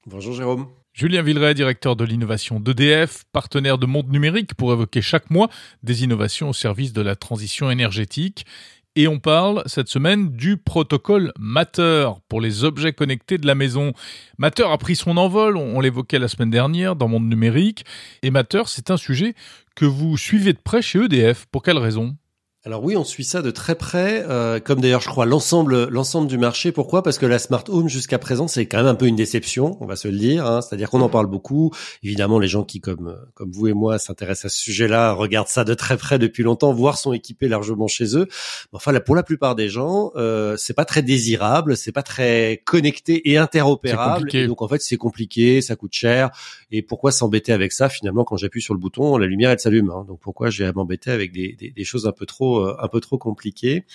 [0.07, 0.65] Bonjour Jérôme.
[0.93, 5.47] Julien Villeray, directeur de l'innovation d'EDF, partenaire de Monde Numérique pour évoquer chaque mois
[5.83, 8.47] des innovations au service de la transition énergétique.
[8.95, 13.93] Et on parle cette semaine du protocole Matter pour les objets connectés de la maison.
[14.39, 17.85] Matter a pris son envol, on l'évoquait la semaine dernière dans Monde Numérique.
[18.23, 19.35] Et Matter, c'est un sujet
[19.77, 21.45] que vous suivez de près chez EDF.
[21.51, 22.17] Pour quelle raison?
[22.67, 26.27] Alors oui, on suit ça de très près, euh, comme d'ailleurs je crois l'ensemble l'ensemble
[26.27, 26.73] du marché.
[26.73, 27.01] Pourquoi?
[27.01, 29.85] Parce que la smart home jusqu'à présent c'est quand même un peu une déception, on
[29.85, 30.45] va se le dire.
[30.45, 30.59] Hein.
[30.59, 31.71] C'est-à-dire qu'on en parle beaucoup.
[32.03, 35.63] Évidemment, les gens qui comme comme vous et moi s'intéressent à ce sujet-là regardent ça
[35.63, 38.27] de très près depuis longtemps, voire sont équipés largement chez eux.
[38.73, 42.61] Enfin, là, pour la plupart des gens, euh, c'est pas très désirable, c'est pas très
[42.65, 44.35] connecté et interopérable.
[44.35, 46.31] Et donc en fait, c'est compliqué, ça coûte cher.
[46.71, 47.87] Et pourquoi s'embêter avec ça?
[47.87, 49.89] Finalement, quand j'appuie sur le bouton, la lumière elle s'allume.
[49.89, 50.03] Hein.
[50.05, 52.87] Donc pourquoi j'ai à m'embêter avec des, des, des choses un peu trop euh, un
[52.87, 53.85] peu trop compliqué.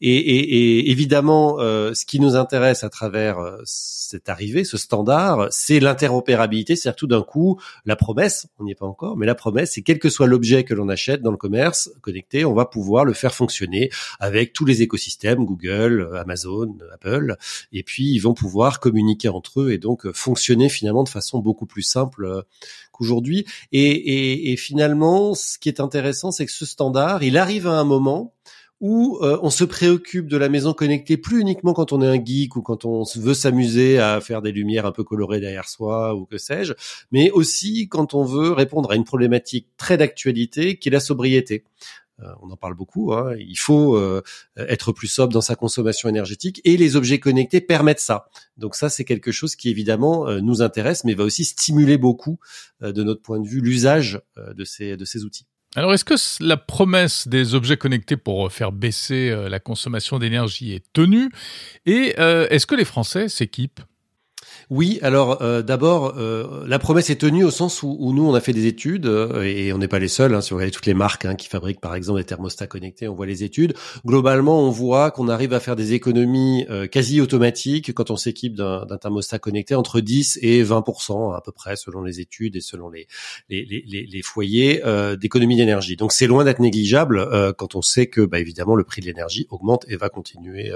[0.00, 5.80] Et, évidemment, euh, ce qui nous intéresse à travers euh, cette arrivée, ce standard, c'est
[5.80, 6.76] l'interopérabilité.
[6.76, 9.82] C'est-à-dire tout d'un coup, la promesse, on n'y est pas encore, mais la promesse, c'est
[9.82, 13.12] quel que soit l'objet que l'on achète dans le commerce connecté, on va pouvoir le
[13.12, 17.36] faire fonctionner avec tous les écosystèmes, Google, Amazon, Apple,
[17.72, 21.66] et puis ils vont pouvoir communiquer entre eux et donc fonctionner finalement de façon beaucoup
[21.66, 22.44] plus simple
[23.00, 23.46] qu'aujourd'hui.
[23.72, 27.84] Et, et, finalement, ce qui est intéressant, c'est que ce standard, il arrive à un
[27.84, 28.34] moment
[28.80, 32.24] où euh, on se préoccupe de la maison connectée plus uniquement quand on est un
[32.24, 36.14] geek ou quand on veut s'amuser à faire des lumières un peu colorées derrière soi
[36.14, 36.72] ou que sais-je,
[37.12, 41.64] mais aussi quand on veut répondre à une problématique très d'actualité qui est la sobriété.
[42.22, 43.12] Euh, on en parle beaucoup.
[43.12, 43.34] Hein.
[43.38, 44.22] Il faut euh,
[44.56, 48.28] être plus sobre dans sa consommation énergétique et les objets connectés permettent ça.
[48.56, 52.38] Donc ça, c'est quelque chose qui évidemment euh, nous intéresse, mais va aussi stimuler beaucoup,
[52.80, 55.46] de notre point de vue, l'usage de ces de ces outils.
[55.76, 60.84] Alors, est-ce que la promesse des objets connectés pour faire baisser la consommation d'énergie est
[60.92, 61.30] tenue?
[61.86, 63.80] Et est-ce que les Français s'équipent?
[64.70, 68.40] Oui, alors euh, d'abord, euh, la promesse est tenue au sens où, nous, on a
[68.40, 70.86] fait des études, euh, et on n'est pas les seuls, hein, si vous regardez toutes
[70.86, 73.74] les marques hein, qui fabriquent par exemple des thermostats connectés, on voit les études.
[74.06, 78.86] Globalement, on voit qu'on arrive à faire des économies quasi automatiques quand on s'équipe d'un
[79.00, 83.08] thermostat connecté entre 10 et 20% à peu près, selon les études et selon les,
[83.48, 84.80] les, les, les foyers
[85.20, 85.96] d'économie d'énergie.
[85.96, 89.46] Donc c'est loin d'être négligeable quand on sait que, bah, évidemment, le prix de l'énergie
[89.50, 90.70] augmente et va continuer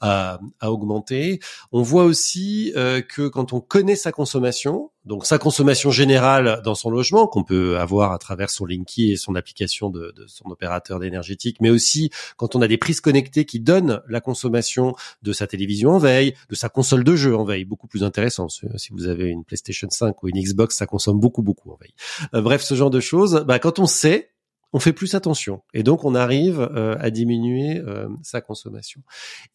[0.00, 1.38] à, à, augmenter.
[1.70, 6.90] On voit aussi que quand on connaît sa consommation, donc sa consommation générale dans son
[6.90, 11.58] logement, qu'on peut avoir à travers son Linky et son application de, son opérateur énergétique,
[11.60, 15.90] mais aussi quand on a des prises connectées qui donnent la consommation de sa télévision
[15.90, 18.48] en veille, de sa console de jeu en veille, beaucoup plus intéressant.
[18.48, 21.94] Si vous avez une PlayStation 5 ou une Xbox, ça consomme beaucoup, beaucoup en veille.
[22.34, 24.31] Euh, bref, ce genre de choses, bah, quand on sait,
[24.72, 29.02] on fait plus attention et donc on arrive euh, à diminuer euh, sa consommation.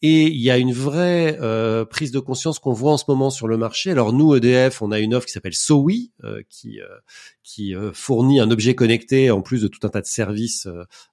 [0.02, 3.30] Et il y a une vraie euh, prise de conscience qu'on voit en ce moment
[3.30, 3.90] sur le marché.
[3.90, 6.12] Alors nous EDF, on a une offre qui s'appelle SOWI
[6.48, 6.80] qui
[7.42, 10.68] qui fournit un objet connecté en plus de tout un tas de services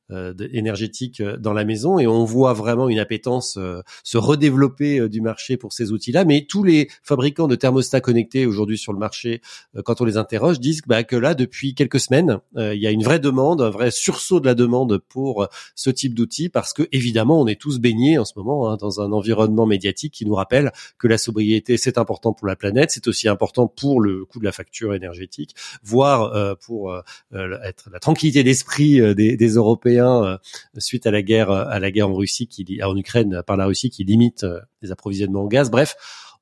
[0.10, 5.22] énergétique euh, dans la maison et on voit vraiment une appétence euh, se redévelopper du
[5.22, 6.26] marché pour ces outils-là.
[6.26, 9.41] Mais tous les fabricants de thermostats connectés aujourd'hui sur le marché,
[9.84, 13.04] quand on les interroge, disent bah, que là, depuis quelques semaines, il y a une
[13.04, 17.41] vraie demande, un vrai sursaut de la demande pour ce type d'outils parce que évidemment,
[17.41, 20.72] on est tous baignés en ce moment hein, dans un environnement médiatique qui nous rappelle
[20.98, 24.46] que la sobriété c'est important pour la planète, c'est aussi important pour le coût de
[24.46, 26.96] la facture énergétique, voire pour
[27.34, 30.38] être la tranquillité d'esprit des, des Européens euh,
[30.78, 32.50] suite à la guerre en Russie
[32.84, 35.70] en Ukraine par la Russie qui limite euh, les approvisionnements en gaz.
[35.70, 35.96] Bref,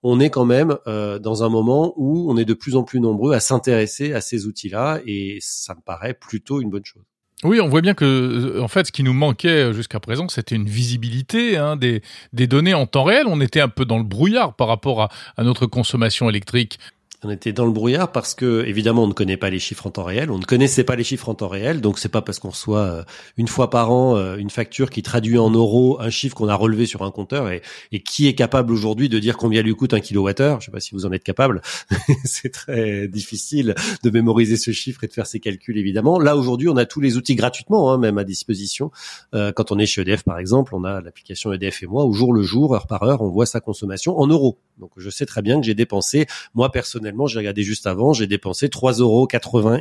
[0.03, 3.33] on est quand même dans un moment où on est de plus en plus nombreux
[3.33, 7.03] à s'intéresser à ces outils-là et ça me paraît plutôt une bonne chose.
[7.43, 10.29] Oui, on voit bien que, euh, en fait, ce qui nous manquait euh, jusqu'à présent,
[10.29, 12.01] c'était une visibilité hein, des,
[12.47, 13.25] données en temps réel.
[13.27, 15.01] On était un peu dans le brouillard par rapport
[15.35, 16.79] à notre consommation électrique
[17.23, 19.91] on était dans le brouillard parce que évidemment on ne connaît pas les chiffres en
[19.91, 22.39] temps réel, on ne connaissait pas les chiffres en temps réel, donc c'est pas parce
[22.39, 23.03] qu'on reçoit euh,
[23.37, 26.55] une fois par an euh, une facture qui traduit en euros un chiffre qu'on a
[26.55, 27.61] relevé sur un compteur et,
[28.03, 30.59] qui est capable aujourd'hui de dire combien lui coûte un kilowattheure.
[30.59, 31.61] Je sais pas si vous en êtes capable,
[32.25, 36.19] c'est très difficile de mémoriser ce chiffre et de faire ces calculs évidemment.
[36.19, 38.91] Là aujourd'hui on a tous les outils gratuitement, hein, même à disposition.
[39.33, 42.13] Euh, quand on est chez EDF par exemple, on a l'application EDF et moi où
[42.13, 44.57] jour le jour, heure par heure, on voit sa consommation en euros.
[44.79, 48.27] Donc je sais très bien que j'ai dépensé moi personnellement j'ai regardé juste avant, j'ai
[48.27, 49.27] dépensé 3,80 euros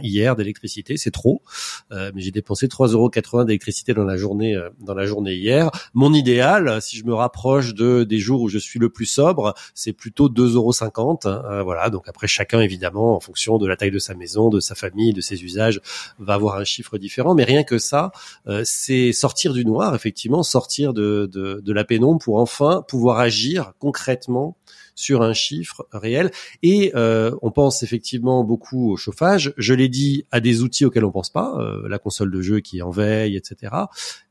[0.02, 1.42] hier d'électricité, c'est trop,
[1.92, 5.70] euh, mais j'ai dépensé 3,80 euros d'électricité dans la journée euh, dans la journée hier.
[5.94, 9.54] Mon idéal, si je me rapproche de des jours où je suis le plus sobre,
[9.74, 11.18] c'est plutôt 2,50 euros.
[11.26, 14.60] Euh, voilà, donc après chacun évidemment, en fonction de la taille de sa maison, de
[14.60, 15.80] sa famille, de ses usages,
[16.18, 17.34] va avoir un chiffre différent.
[17.34, 18.12] Mais rien que ça,
[18.64, 23.72] c'est sortir du noir, effectivement, sortir de, de, de la pénombre pour enfin pouvoir agir
[23.78, 24.56] concrètement
[24.94, 26.30] sur un chiffre réel.
[26.62, 29.52] Et euh, on pense effectivement beaucoup au chauffage.
[29.56, 32.60] Je l'ai dit à des outils auxquels on pense pas, euh, la console de jeu
[32.60, 33.74] qui est en veille, etc.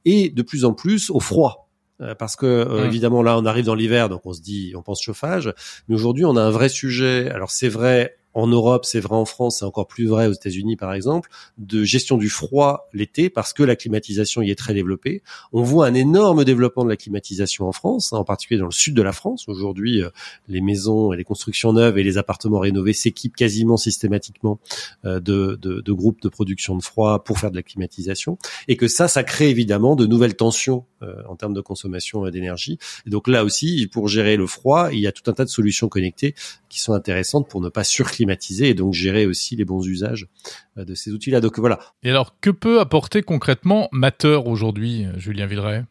[0.05, 1.69] Et de plus en plus au froid
[2.01, 5.01] euh, parce que évidemment là on arrive dans l'hiver donc on se dit on pense
[5.03, 5.53] chauffage
[5.87, 9.25] mais aujourd'hui on a un vrai sujet alors c'est vrai en Europe, c'est vrai en
[9.25, 13.53] France, c'est encore plus vrai aux États-Unis par exemple, de gestion du froid l'été parce
[13.53, 15.21] que la climatisation y est très développée.
[15.51, 18.71] On voit un énorme développement de la climatisation en France, hein, en particulier dans le
[18.71, 19.47] sud de la France.
[19.47, 20.09] Aujourd'hui, euh,
[20.47, 24.59] les maisons et les constructions neuves et les appartements rénovés s'équipent quasiment systématiquement
[25.05, 28.77] euh, de, de, de, groupes de production de froid pour faire de la climatisation et
[28.77, 32.77] que ça, ça crée évidemment de nouvelles tensions euh, en termes de consommation d'énergie.
[33.05, 35.49] Et donc là aussi, pour gérer le froid, il y a tout un tas de
[35.49, 36.35] solutions connectées
[36.69, 38.20] qui sont intéressantes pour ne pas surclimatiser
[38.69, 40.27] et donc gérer aussi les bons usages
[40.77, 41.41] euh, de ces outils-là.
[41.41, 41.79] Donc voilà.
[42.03, 45.83] Et alors, que peut apporter concrètement Matter aujourd'hui, Julien Villeray?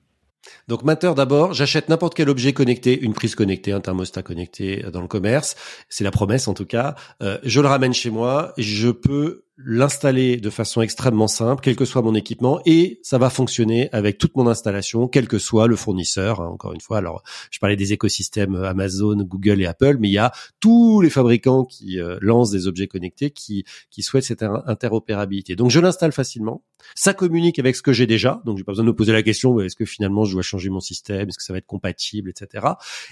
[0.68, 4.90] Donc Matter d'abord, j'achète n'importe quel objet connecté, une prise connectée, un thermostat connecté euh,
[4.90, 5.54] dans le commerce,
[5.88, 6.94] c'est la promesse en tout cas.
[7.42, 12.02] je le ramène chez moi, je peux l'installer de façon extrêmement simple, quel que soit
[12.02, 16.40] mon équipement, et ça va fonctionner avec toute mon installation, quel que soit le fournisseur.
[16.40, 20.12] Hein, encore une fois, alors je parlais des écosystèmes Amazon, Google et Apple, mais il
[20.12, 24.42] y a tous les fabricants qui euh, lancent des objets connectés qui qui souhaitent cette
[24.42, 25.56] interopérabilité.
[25.56, 26.62] Donc je l'installe facilement.
[26.94, 29.22] Ça communique avec ce que j'ai déjà, donc j'ai pas besoin de me poser la
[29.22, 32.30] question est-ce que finalement je dois changer mon système, est-ce que ça va être compatible,
[32.30, 32.66] etc.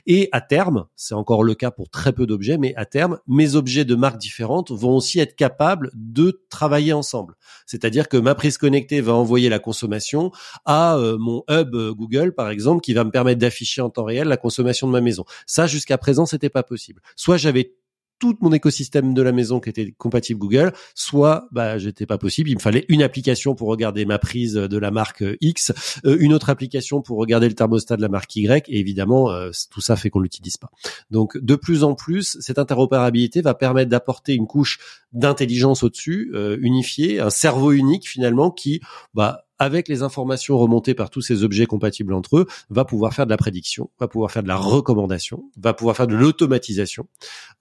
[0.06, 3.54] Et à terme, c'est encore le cas pour très peu d'objets, mais à terme, mes
[3.54, 7.35] objets de marques différentes vont aussi être capables de travailler ensemble.
[7.66, 10.31] C'est-à-dire que ma prise connectée va envoyer la consommation
[10.64, 14.05] à euh, mon hub euh, Google, par exemple, qui va me permettre d'afficher en temps
[14.05, 15.24] réel la consommation de ma maison.
[15.46, 17.03] Ça, jusqu'à présent, c'était pas possible.
[17.16, 17.74] Soit j'avais
[18.18, 22.50] tout mon écosystème de la maison qui était compatible Google, soit bah j'étais pas possible,
[22.50, 25.72] il me fallait une application pour regarder ma prise de la marque euh, X,
[26.04, 29.50] euh, une autre application pour regarder le thermostat de la marque Y et évidemment euh,
[29.70, 30.70] tout ça fait qu'on l'utilise pas.
[31.11, 34.78] Donc de plus en plus, cette interopérabilité va permettre d'apporter une couche
[35.12, 38.81] d'intelligence au-dessus, unifiée, un cerveau unique finalement qui
[39.14, 43.26] bah avec les informations remontées par tous ces objets compatibles entre eux, va pouvoir faire
[43.26, 47.06] de la prédiction, va pouvoir faire de la recommandation, va pouvoir faire de l'automatisation.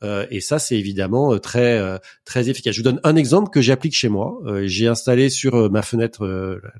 [0.03, 2.73] Euh, et ça, c'est évidemment euh, très euh, très efficace.
[2.73, 4.39] Je vous donne un exemple que j'applique chez moi.
[4.65, 6.25] j'ai installé sur ma fenêtre,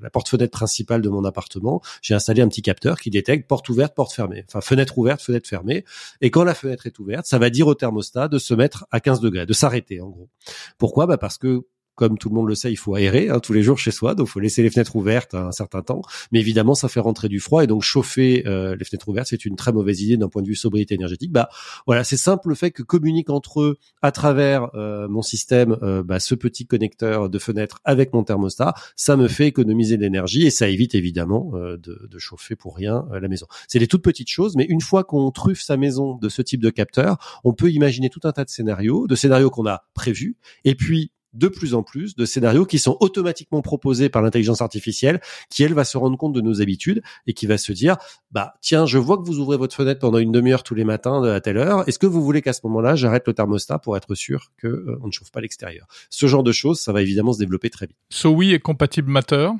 [0.00, 3.94] la porte-fenêtre principale de mon appartement, j'ai installé un petit capteur qui détecte porte ouverte,
[3.94, 5.84] porte fermée, enfin fenêtre ouverte, fenêtre fermée.
[6.20, 9.00] Et quand la fenêtre est ouverte, ça va dire au thermostat de se mettre à
[9.00, 10.28] 15 degrés, de s'arrêter en gros.
[10.78, 11.06] Pourquoi?
[11.06, 11.62] Bah parce que
[11.98, 14.14] comme tout le monde le sait, il faut aérer hein, tous les jours chez soi,
[14.14, 16.00] donc il faut laisser les fenêtres ouvertes un certain temps.
[16.30, 19.44] Mais évidemment, ça fait rentrer du froid et donc chauffer euh, les fenêtres ouvertes, c'est
[19.44, 21.32] une très mauvaise idée d'un point de vue sobriété énergétique.
[21.32, 21.48] Bah
[21.86, 26.04] voilà, c'est simple le fait que communiquent entre eux à travers euh, mon système euh,
[26.04, 30.46] bah, ce petit connecteur de fenêtre avec mon thermostat, ça me fait économiser de l'énergie
[30.46, 33.46] et ça évite évidemment de, de, chauffer pour rien la maison.
[33.66, 36.60] C'est des toutes petites choses, mais une fois qu'on truffe sa maison de ce type
[36.60, 40.36] de capteur, on peut imaginer tout un tas de scénarios, de scénarios qu'on a prévus,
[40.64, 45.20] et puis de plus en plus de scénarios qui sont automatiquement proposés par l'intelligence artificielle,
[45.50, 47.96] qui elle va se rendre compte de nos habitudes et qui va se dire,
[48.30, 51.22] bah tiens, je vois que vous ouvrez votre fenêtre pendant une demi-heure tous les matins
[51.22, 51.88] à telle heure.
[51.88, 54.98] Est-ce que vous voulez qu'à ce moment-là, j'arrête le thermostat pour être sûr que euh,
[55.02, 55.86] on ne chauffe pas l'extérieur?
[56.10, 57.96] Ce genre de choses, ça va évidemment se développer très vite.
[58.10, 59.50] So oui est compatible Matter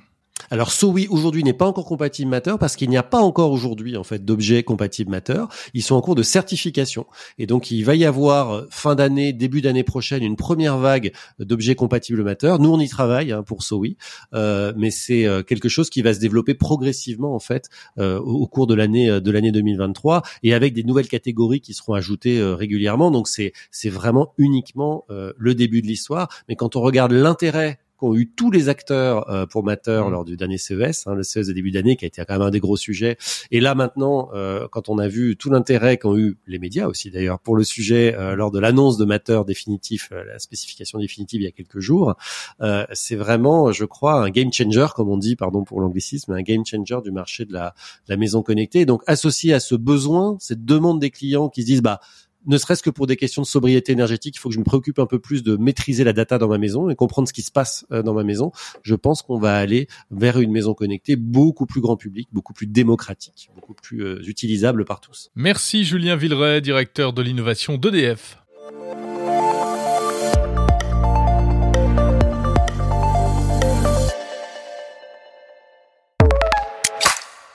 [0.51, 3.96] Alors SOWI aujourd'hui n'est pas encore compatible Matter parce qu'il n'y a pas encore aujourd'hui
[3.96, 5.44] en fait d'objets compatibles Matter.
[5.74, 7.07] Ils sont en cours de certification
[7.38, 11.12] et donc il va y avoir euh, fin d'année, début d'année prochaine une première vague
[11.38, 12.57] d'objets compatibles Matter.
[12.61, 13.96] Nous on y travaille hein, pour SOWI,
[14.35, 18.46] euh, mais c'est euh, quelque chose qui va se développer progressivement en fait euh, au,
[18.46, 23.11] cours de l'année de l'année 2023 et avec des nouvelles catégories qui seront ajoutées régulièrement.
[23.11, 26.29] Donc c'est c'est vraiment uniquement le début de l'histoire.
[26.48, 30.11] Mais quand on regarde l'intérêt qu'ont eu tous les acteurs euh, pour Matter mmh.
[30.11, 32.42] lors du dernier CES, hein, le CES de début d'année qui a été quand même
[32.42, 33.18] un des gros sujets.
[33.50, 37.11] Et là maintenant, euh, quand on a vu tout l'intérêt qu'ont eu les médias aussi
[37.11, 41.44] d'ailleurs pour le sujet euh, lors de l'annonce de Matter définitif, la spécification définitive il
[41.44, 42.14] y a quelques jours,
[42.92, 46.64] c'est vraiment, je crois, un game changer comme on dit, pardon pour l'anglicisme, un game
[46.64, 47.74] changer du marché de la,
[48.06, 48.87] de la maison connectée.
[48.87, 52.00] Donc associé à ce besoin, cette demande des clients qui se disent bah
[52.48, 54.98] ne serait-ce que pour des questions de sobriété énergétique, il faut que je me préoccupe
[54.98, 57.52] un peu plus de maîtriser la data dans ma maison et comprendre ce qui se
[57.52, 58.50] passe euh, dans ma maison.
[58.82, 62.66] Je pense qu'on va aller vers une maison connectée beaucoup plus grand public, beaucoup plus
[62.66, 65.30] démocratique, beaucoup plus euh, utilisable par tous.
[65.37, 68.38] Merci Julien Villeray, directeur de l'innovation d'EDF.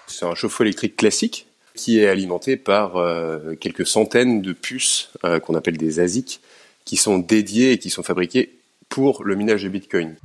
[0.05, 5.39] C'est un chauffe-eau électrique classique qui est alimenté par euh, quelques centaines de puces euh,
[5.39, 6.39] qu'on appelle des ASIC,
[6.85, 8.51] qui sont dédiées et qui sont fabriquées
[8.89, 10.15] pour le minage de Bitcoin.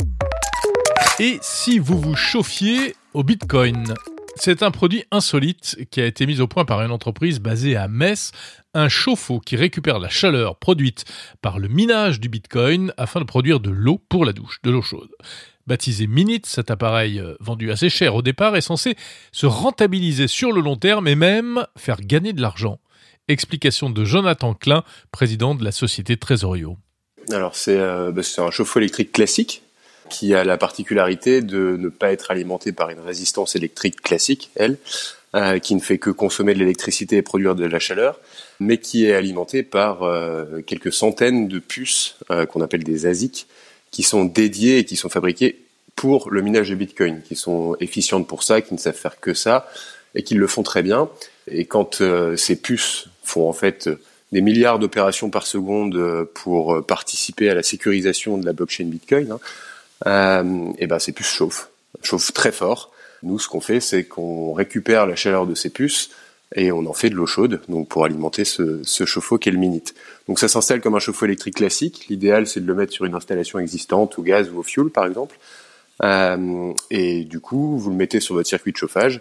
[1.21, 3.95] Et si vous vous chauffiez au Bitcoin?
[4.37, 7.89] C'est un produit insolite qui a été mis au point par une entreprise basée à
[7.89, 8.31] Metz,
[8.73, 11.05] un chauffe-eau qui récupère la chaleur produite
[11.43, 14.83] par le minage du Bitcoin afin de produire de l'eau pour la douche, de l'eau
[14.83, 15.11] chaude.
[15.69, 18.97] Baptisé Minute, cet appareil euh, vendu assez cher au départ est censé
[19.33, 22.81] se rentabiliser sur le long terme et même faire gagner de l'argent.
[23.29, 26.79] Explication de Jonathan Klein, président de la société Trésorio.
[27.31, 29.63] Alors c'est euh, bah, un chauffe-eau électrique classique
[30.09, 34.79] qui a la particularité de ne pas être alimenté par une résistance électrique classique, elle,
[35.35, 38.19] euh, qui ne fait que consommer de l'électricité et produire de la chaleur,
[38.59, 39.99] mais qui est alimenté par
[40.67, 42.17] quelques centaines de puces
[42.49, 43.47] qu'on appelle des ASIC,
[43.91, 45.65] qui sont dédiées et qui sont fabriquées
[45.97, 49.35] pour le minage de Bitcoin, qui sont efficientes pour ça, qui ne savent faire que
[49.35, 49.69] ça,
[50.15, 51.09] et qui le font très bien.
[51.51, 53.91] Et quand euh, ces puces font en fait
[54.33, 59.33] des milliards d'opérations par seconde euh, pour participer à la sécurisation de la blockchain Bitcoin,
[59.33, 59.41] hein,
[60.07, 61.71] euh, et ben ces puces chauffent,
[62.03, 62.93] chauffent très fort.
[63.23, 66.11] Nous, ce qu'on fait, c'est qu'on récupère la chaleur de ces puces
[66.55, 69.53] et on en fait de l'eau chaude, donc pour alimenter ce, ce chauffe-eau qui est
[69.53, 69.95] le Minute.
[70.29, 72.07] Donc ça s'installe comme un chauffe-eau électrique classique.
[72.09, 75.07] L'idéal, c'est de le mettre sur une installation existante, au gaz ou au fioul, par
[75.07, 75.37] exemple.
[76.03, 79.21] Euh, et du coup, vous le mettez sur votre circuit de chauffage.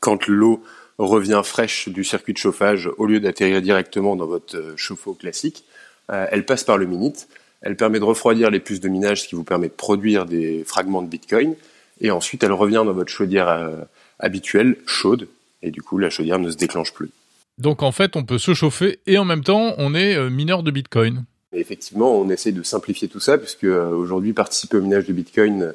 [0.00, 0.62] Quand l'eau
[0.98, 5.64] revient fraîche du circuit de chauffage, au lieu d'atterrir directement dans votre euh, chauffe-eau classique,
[6.10, 7.26] euh, elle passe par le Minute.
[7.62, 10.62] Elle permet de refroidir les puces de minage, ce qui vous permet de produire des
[10.64, 11.54] fragments de Bitcoin.
[12.00, 13.76] Et ensuite, elle revient dans votre chaudière euh,
[14.18, 15.26] habituelle, chaude,
[15.64, 17.10] et du coup la chaudière ne se déclenche plus.
[17.58, 20.62] Donc en fait, on peut se chauffer et en même temps, on est euh, mineur
[20.62, 21.24] de Bitcoin.
[21.52, 25.72] effectivement, on essaie de simplifier tout ça puisque euh, aujourd'hui, participer au minage de Bitcoin,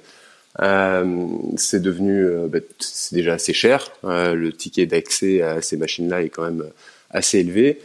[0.61, 3.91] euh, c'est devenu, bah, c'est déjà assez cher.
[4.03, 6.65] le ticket d'accès à ces machines-là est quand même
[7.11, 7.79] assez élevé.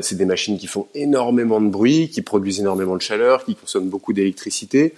[0.00, 3.90] c'est des machines qui font énormément de bruit, qui produisent énormément de chaleur, qui consomment
[3.90, 4.94] beaucoup d'électricité.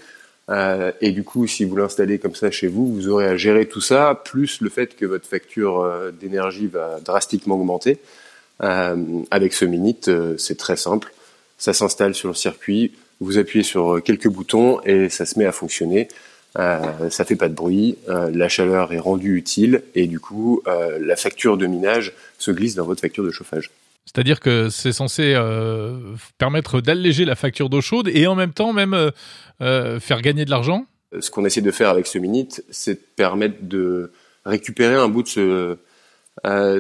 [0.51, 3.67] Euh, et du coup, si vous l'installez comme ça chez vous, vous aurez à gérer
[3.67, 7.99] tout ça, plus le fait que votre facture euh, d'énergie va drastiquement augmenter.
[8.63, 8.97] Euh,
[9.31, 11.13] avec ce Minute, c'est très simple.
[11.59, 15.53] Ça s'installe sur le circuit, vous appuyez sur quelques boutons et ça se met à
[15.53, 16.09] fonctionner.
[16.59, 21.17] Euh, ça fait pas de bruit, la chaleur est rendue utile et du coup, la
[21.17, 23.71] facture de minage se glisse dans votre facture de chauffage.
[24.05, 25.99] C'est-à-dire que c'est censé euh,
[26.39, 29.11] permettre d'alléger la facture d'eau chaude et en même temps même euh,
[29.61, 30.87] euh, faire gagner de l'argent.
[31.21, 34.13] Ce qu'on essaie de faire avec ce Minute, c'est de permettre de
[34.45, 35.77] récupérer un bout de ce,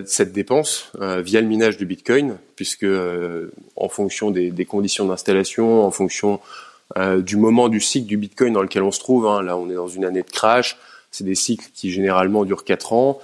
[0.06, 2.86] cette dépense via le minage du Bitcoin, puisque
[3.76, 6.40] en fonction des, conditions d'installation, en fonction
[7.18, 9.74] du moment du cycle du Bitcoin dans lequel on se trouve, hein, là on est
[9.74, 10.78] dans une année de crash,
[11.10, 13.20] c'est des cycles qui généralement durent 4 ans,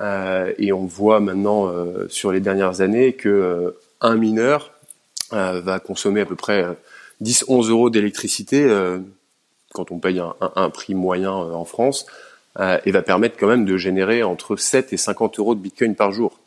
[0.00, 4.72] et on voit maintenant euh, sur les dernières années que euh, un mineur
[5.32, 6.66] va consommer à peu près
[7.22, 8.68] 10-11 euros d'électricité
[9.72, 12.06] quand on paye un, un, prix moyen en France
[12.58, 16.10] et va permettre quand même de générer entre 7 et 50 euros de Bitcoin par
[16.10, 16.40] jour.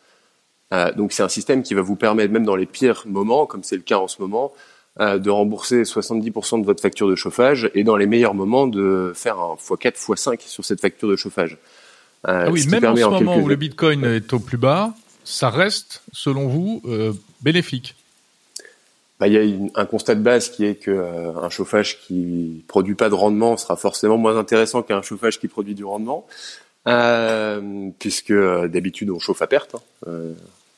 [0.98, 3.78] donc c'est un système qui va vous permettre, même dans les pires moments, comme c'est
[3.78, 4.52] le cas en ce moment,
[5.00, 9.40] de rembourser 70% de votre facture de chauffage et dans les meilleurs moments de faire
[9.40, 11.58] un x4, x5 sur cette facture de chauffage.
[12.28, 14.94] Euh, ah oui, même en ce moment où le Bitcoin est au plus bas,
[15.24, 17.96] ça reste, selon vous, euh, bénéfique
[19.20, 22.96] bah, il y a un constat de base qui est que un chauffage qui produit
[22.96, 26.28] pas de rendement sera forcément moins intéressant qu'un chauffage qui produit du rendement,
[28.00, 30.12] puisque d'habitude on chauffe à perte hein,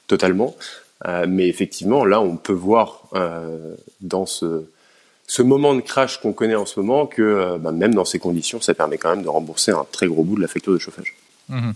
[0.05, 0.55] totalement.
[1.27, 3.09] mais effectivement, là, on peut voir
[4.01, 4.65] dans ce
[5.27, 8.19] ce moment de crash qu'on connaît en ce moment que euh, bah, même dans ces
[8.19, 10.77] conditions, ça permet quand même de rembourser un très gros bout de la facture de
[10.77, 11.15] chauffage.
[11.49, 11.71] Mmh.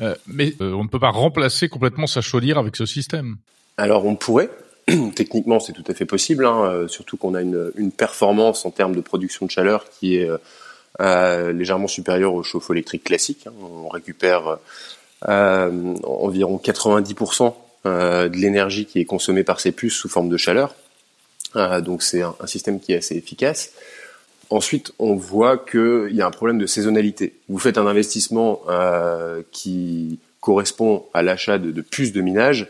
[0.00, 3.36] Euh, mais euh, on ne peut pas remplacer complètement sa chaudière avec ce système.
[3.76, 4.50] Alors on pourrait.
[5.14, 8.94] Techniquement, c'est tout à fait possible, hein, surtout qu'on a une, une, performance en termes
[8.94, 10.28] de production de chaleur qui est
[11.00, 13.46] légèrement supérieure au chauffe-eau électrique classique.
[13.46, 13.52] Hein.
[13.62, 14.58] On récupère
[15.26, 17.54] environ 90%
[17.86, 20.74] de l'énergie qui est consommée par ces puces sous forme de chaleur.
[21.56, 23.72] Euh, donc c'est un, système qui est assez efficace.
[24.50, 27.34] Ensuite, on voit qu'il y a un problème de saisonnalité.
[27.48, 32.68] Vous faites un investissement euh, qui correspond à l'achat de, puces de minage.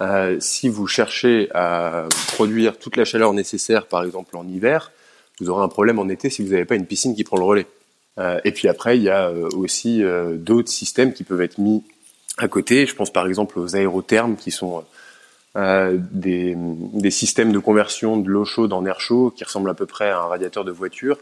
[0.00, 4.90] Euh, si vous cherchez à produire toute la chaleur nécessaire, par exemple en hiver,
[5.40, 7.44] vous aurez un problème en été si vous n'avez pas une piscine qui prend le
[7.44, 7.66] relais.
[8.44, 10.02] et puis après, il y a aussi
[10.34, 11.82] d'autres systèmes qui peuvent être mis
[12.38, 12.86] à côté.
[12.86, 14.84] Je pense par exemple aux aérothermes qui sont
[15.56, 19.74] euh, des, des, systèmes de conversion de l'eau chaude en air chaud qui ressemblent à
[19.74, 21.18] peu près à un radiateur de voiture,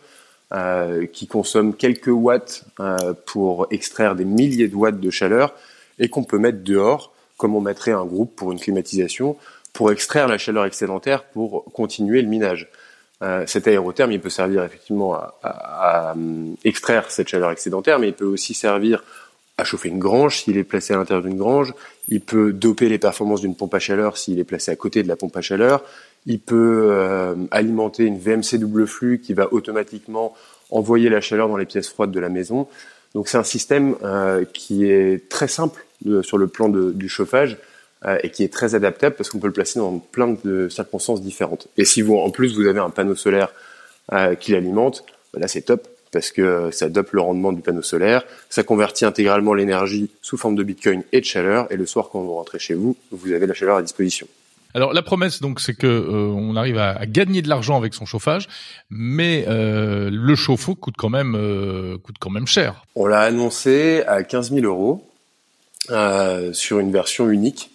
[0.52, 5.54] euh, qui consomment quelques watts euh, pour extraire des milliers de watts de chaleur
[6.00, 9.36] et qu'on peut mettre dehors, comme on mettrait un groupe pour une climatisation,
[9.72, 12.68] pour extraire la chaleur excédentaire pour continuer le minage.
[13.22, 16.14] Euh, cet aérotherme, il peut servir effectivement à, à, à,
[16.64, 19.04] extraire cette chaleur excédentaire, mais il peut aussi servir
[19.64, 21.74] chauffer une grange s'il est placé à l'intérieur d'une grange.
[22.08, 25.08] Il peut doper les performances d'une pompe à chaleur s'il est placé à côté de
[25.08, 25.82] la pompe à chaleur.
[26.26, 30.34] Il peut euh, alimenter une VMC double flux qui va automatiquement
[30.70, 32.68] envoyer la chaleur dans les pièces froides de la maison.
[33.14, 35.84] Donc c'est un système euh, qui est très simple
[36.22, 37.58] sur le plan du chauffage
[38.04, 41.22] euh, et qui est très adaptable parce qu'on peut le placer dans plein de circonstances
[41.22, 41.68] différentes.
[41.76, 43.52] Et si vous en plus vous avez un panneau solaire
[44.40, 48.24] qui l'alimente, bah là c'est top parce que ça dope le rendement du panneau solaire,
[48.48, 52.20] ça convertit intégralement l'énergie sous forme de Bitcoin et de chaleur, et le soir quand
[52.20, 54.26] vous rentrez chez vous, vous avez la chaleur à disposition.
[54.74, 58.06] Alors la promesse donc c'est que euh, on arrive à, gagner de l'argent avec son
[58.06, 58.48] chauffage,
[58.88, 62.84] mais euh, le chauffe-eau coûte quand même euh, coûte quand même cher.
[62.94, 65.06] On l'a annoncé à 15 000 euros
[66.52, 67.70] sur une version unique.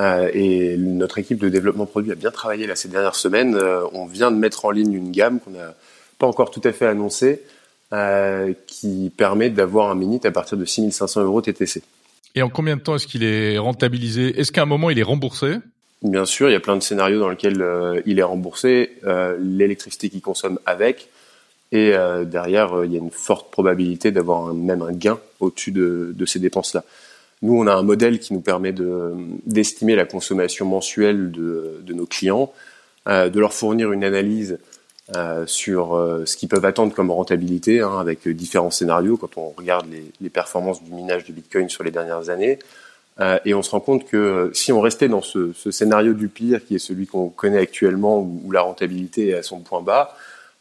[0.00, 3.56] et notre équipe de développement produit a bien travaillé là ces dernières semaines.
[3.92, 5.74] on vient de mettre en ligne une gamme qu'on n'a
[6.18, 7.42] pas encore tout à fait annoncée,
[7.92, 11.82] euh, qui permet d'avoir un minute à partir de 6500 euros TTC.
[12.34, 14.38] Et en combien de temps est-ce qu'il est rentabilisé?
[14.40, 15.54] Est-ce qu'à un moment il est remboursé?
[16.02, 19.36] Bien sûr, il y a plein de scénarios dans lesquels euh, il est remboursé, euh,
[19.40, 21.10] l'électricité qu'il consomme avec,
[21.70, 21.92] et
[22.24, 26.38] derrière il y a une forte probabilité d'avoir même un gain au-dessus de, de, ces
[26.38, 26.84] dépenses-là.
[27.42, 28.72] Nous, on a un modèle qui nous permet
[29.46, 32.52] d'estimer la consommation mensuelle de, de nos clients,
[33.06, 34.58] de leur fournir une analyse
[35.14, 39.50] euh, sur euh, ce qu'ils peuvent attendre comme rentabilité, hein, avec différents scénarios quand on
[39.50, 42.58] regarde les, les, performances du minage de Bitcoin sur les dernières années.
[43.20, 46.26] Euh, et on se rend compte que si on restait dans ce, ce scénario du
[46.26, 50.16] pire, qui est celui qu'on connaît actuellement, où, la rentabilité est à son point bas,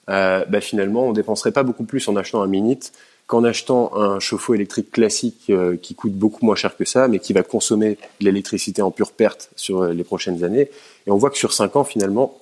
[0.07, 2.91] bah finalement, on dépenserait pas beaucoup plus en achetant un minute
[3.25, 7.33] qu'en achetant un chauffe-eau électrique classique qui coûte beaucoup moins cher que ça, mais qui
[7.33, 10.69] va consommer de l'électricité en pure perte sur les prochaines années.
[11.07, 12.37] Et on voit que sur 5 ans, finalement,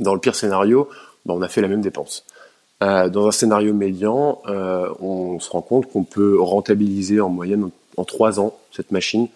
[0.00, 0.88] dans le pire scénario,
[1.26, 2.24] bah, on a fait la même dépense.
[2.82, 7.70] Euh, dans un scénario médian, euh, on se rend compte qu'on peut rentabiliser en moyenne
[7.96, 9.28] en trois ans cette machine,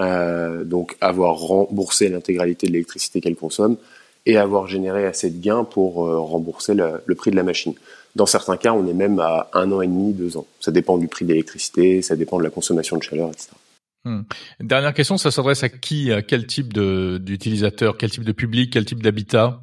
[0.00, 3.76] euh, donc avoir remboursé l'intégralité de l'électricité qu'elle consomme
[4.24, 7.74] et avoir généré assez de gains pour rembourser le, prix de la machine.
[8.16, 10.46] Dans certains cas, on est même à un an et demi, deux ans.
[10.60, 13.50] Ça dépend du prix de l'électricité, ça dépend de la consommation de chaleur, etc.
[14.04, 14.22] Hmm.
[14.60, 18.84] Dernière question, ça s'adresse à qui, à quel type d'utilisateur, quel type de public, quel
[18.84, 19.62] type d'habitat?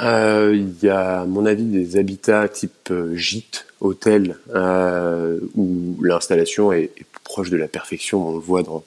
[0.00, 5.96] Euh, il y a, à mon avis, des habitats type euh, gîte, hôtel, euh, où
[6.02, 6.90] l'installation est,
[7.24, 8.26] proche de la perfection.
[8.26, 8.84] On le voit dans,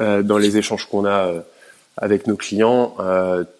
[0.00, 1.40] euh, dans les échanges qu'on a euh,
[1.96, 2.96] avec nos clients.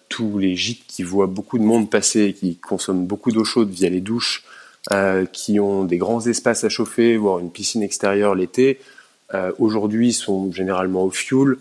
[0.09, 3.89] tous les gîtes qui voient beaucoup de monde passer, qui consomment beaucoup d'eau chaude via
[3.89, 4.43] les douches,
[5.33, 8.79] qui ont des grands espaces à chauffer, voire une piscine extérieure l'été,
[9.57, 11.57] aujourd'hui sont généralement au fioul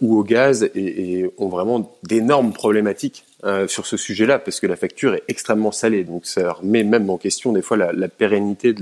[0.00, 4.66] ou au gaz et, et ont vraiment d'énormes problématiques euh, sur ce sujet-là parce que
[4.66, 6.02] la facture est extrêmement salée.
[6.02, 8.74] Donc ça remet même en question des fois la, pérennité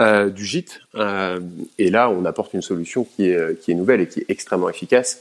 [0.00, 0.80] euh, du gîte.
[0.96, 1.38] Euh,
[1.78, 5.20] et là, on apporte une solution qui est, nouvelle et qui est extrêmement efficace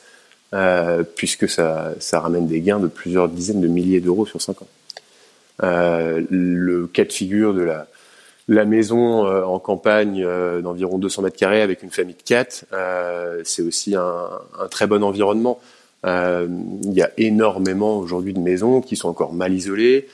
[1.16, 4.68] puisque ça, ramène des gains de plusieurs dizaines de milliers d'euros sur 5 ans.
[5.62, 7.70] Le cas de figure de
[8.48, 10.26] la, maison en campagne
[10.64, 12.66] d'environ 200 mètres carrés avec une famille de 4,
[13.44, 14.30] c'est aussi un,
[14.72, 15.60] très bon environnement.
[16.08, 20.08] Il y a énormément aujourd'hui de maisons qui sont encore mal isolées,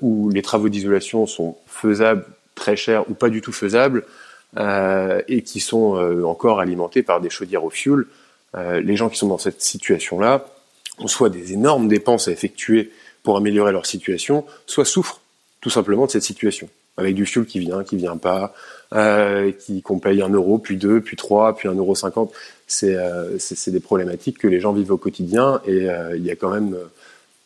[0.00, 4.04] où les travaux d'isolation sont faisables, très chers ou pas du tout faisables,
[4.58, 8.08] et qui sont encore alimentés par des chaudières au fioul.
[8.56, 10.46] les gens qui sont dans cette situation-là
[10.98, 12.90] ont soit des énormes dépenses à effectuer
[13.22, 15.20] pour améliorer leur situation, soit souffrent
[15.60, 18.54] tout simplement de cette situation, avec du fuel qui vient, qui vient pas,
[18.94, 19.50] euh,
[19.82, 22.32] qu'on paye un euro, puis deux, puis trois, puis un euro cinquante.
[22.82, 26.36] Euh, c'est des problématiques que les gens vivent au quotidien et euh, il y a
[26.36, 26.76] quand même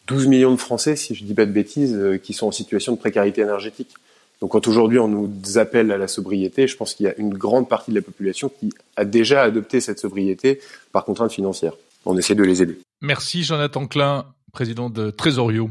[0.07, 2.93] 12 millions de Français, si je dis pas de bêtises, euh, qui sont en situation
[2.93, 3.91] de précarité énergétique.
[4.41, 7.35] Donc quand aujourd'hui on nous appelle à la sobriété, je pense qu'il y a une
[7.35, 10.61] grande partie de la population qui a déjà adopté cette sobriété
[10.93, 11.75] par contrainte financière.
[12.07, 12.79] On essaie de les aider.
[13.03, 15.71] Merci Jonathan Klein, président de Trésorio.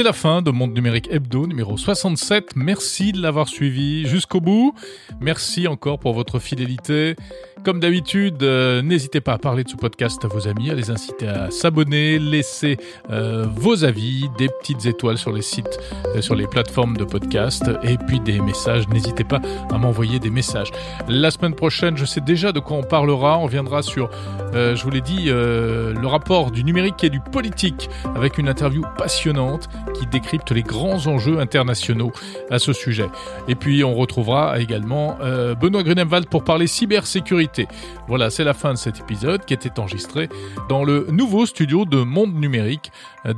[0.00, 2.56] C'est la fin de Monde Numérique Hebdo numéro 67.
[2.56, 4.74] Merci de l'avoir suivi jusqu'au bout.
[5.20, 7.16] Merci encore pour votre fidélité.
[7.64, 10.90] Comme d'habitude, euh, n'hésitez pas à parler de ce podcast à vos amis, à les
[10.90, 12.78] inciter à s'abonner, laisser
[13.10, 15.78] euh, vos avis, des petites étoiles sur les sites,
[16.16, 18.88] euh, sur les plateformes de podcast, et puis des messages.
[18.88, 19.40] N'hésitez pas
[19.70, 20.70] à m'envoyer des messages.
[21.06, 23.38] La semaine prochaine, je sais déjà de quoi on parlera.
[23.38, 24.08] On viendra sur,
[24.54, 29.68] je vous l'ai dit, le rapport du numérique et du politique, avec une interview passionnante
[29.94, 32.12] qui décrypte les grands enjeux internationaux
[32.50, 33.06] à ce sujet.
[33.48, 35.18] Et puis, on retrouvera également
[35.60, 37.66] Benoît Grunemwald pour parler cybersécurité
[38.08, 40.28] voilà, c'est la fin de cet épisode qui était enregistré
[40.68, 42.90] dans le nouveau studio de Monde Numérique,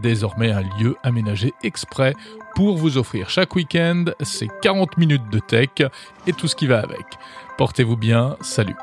[0.03, 2.15] désormais un lieu aménagé exprès
[2.55, 5.71] pour vous offrir chaque week-end ces 40 minutes de tech
[6.27, 7.05] et tout ce qui va avec.
[7.59, 8.77] Portez-vous bien, salut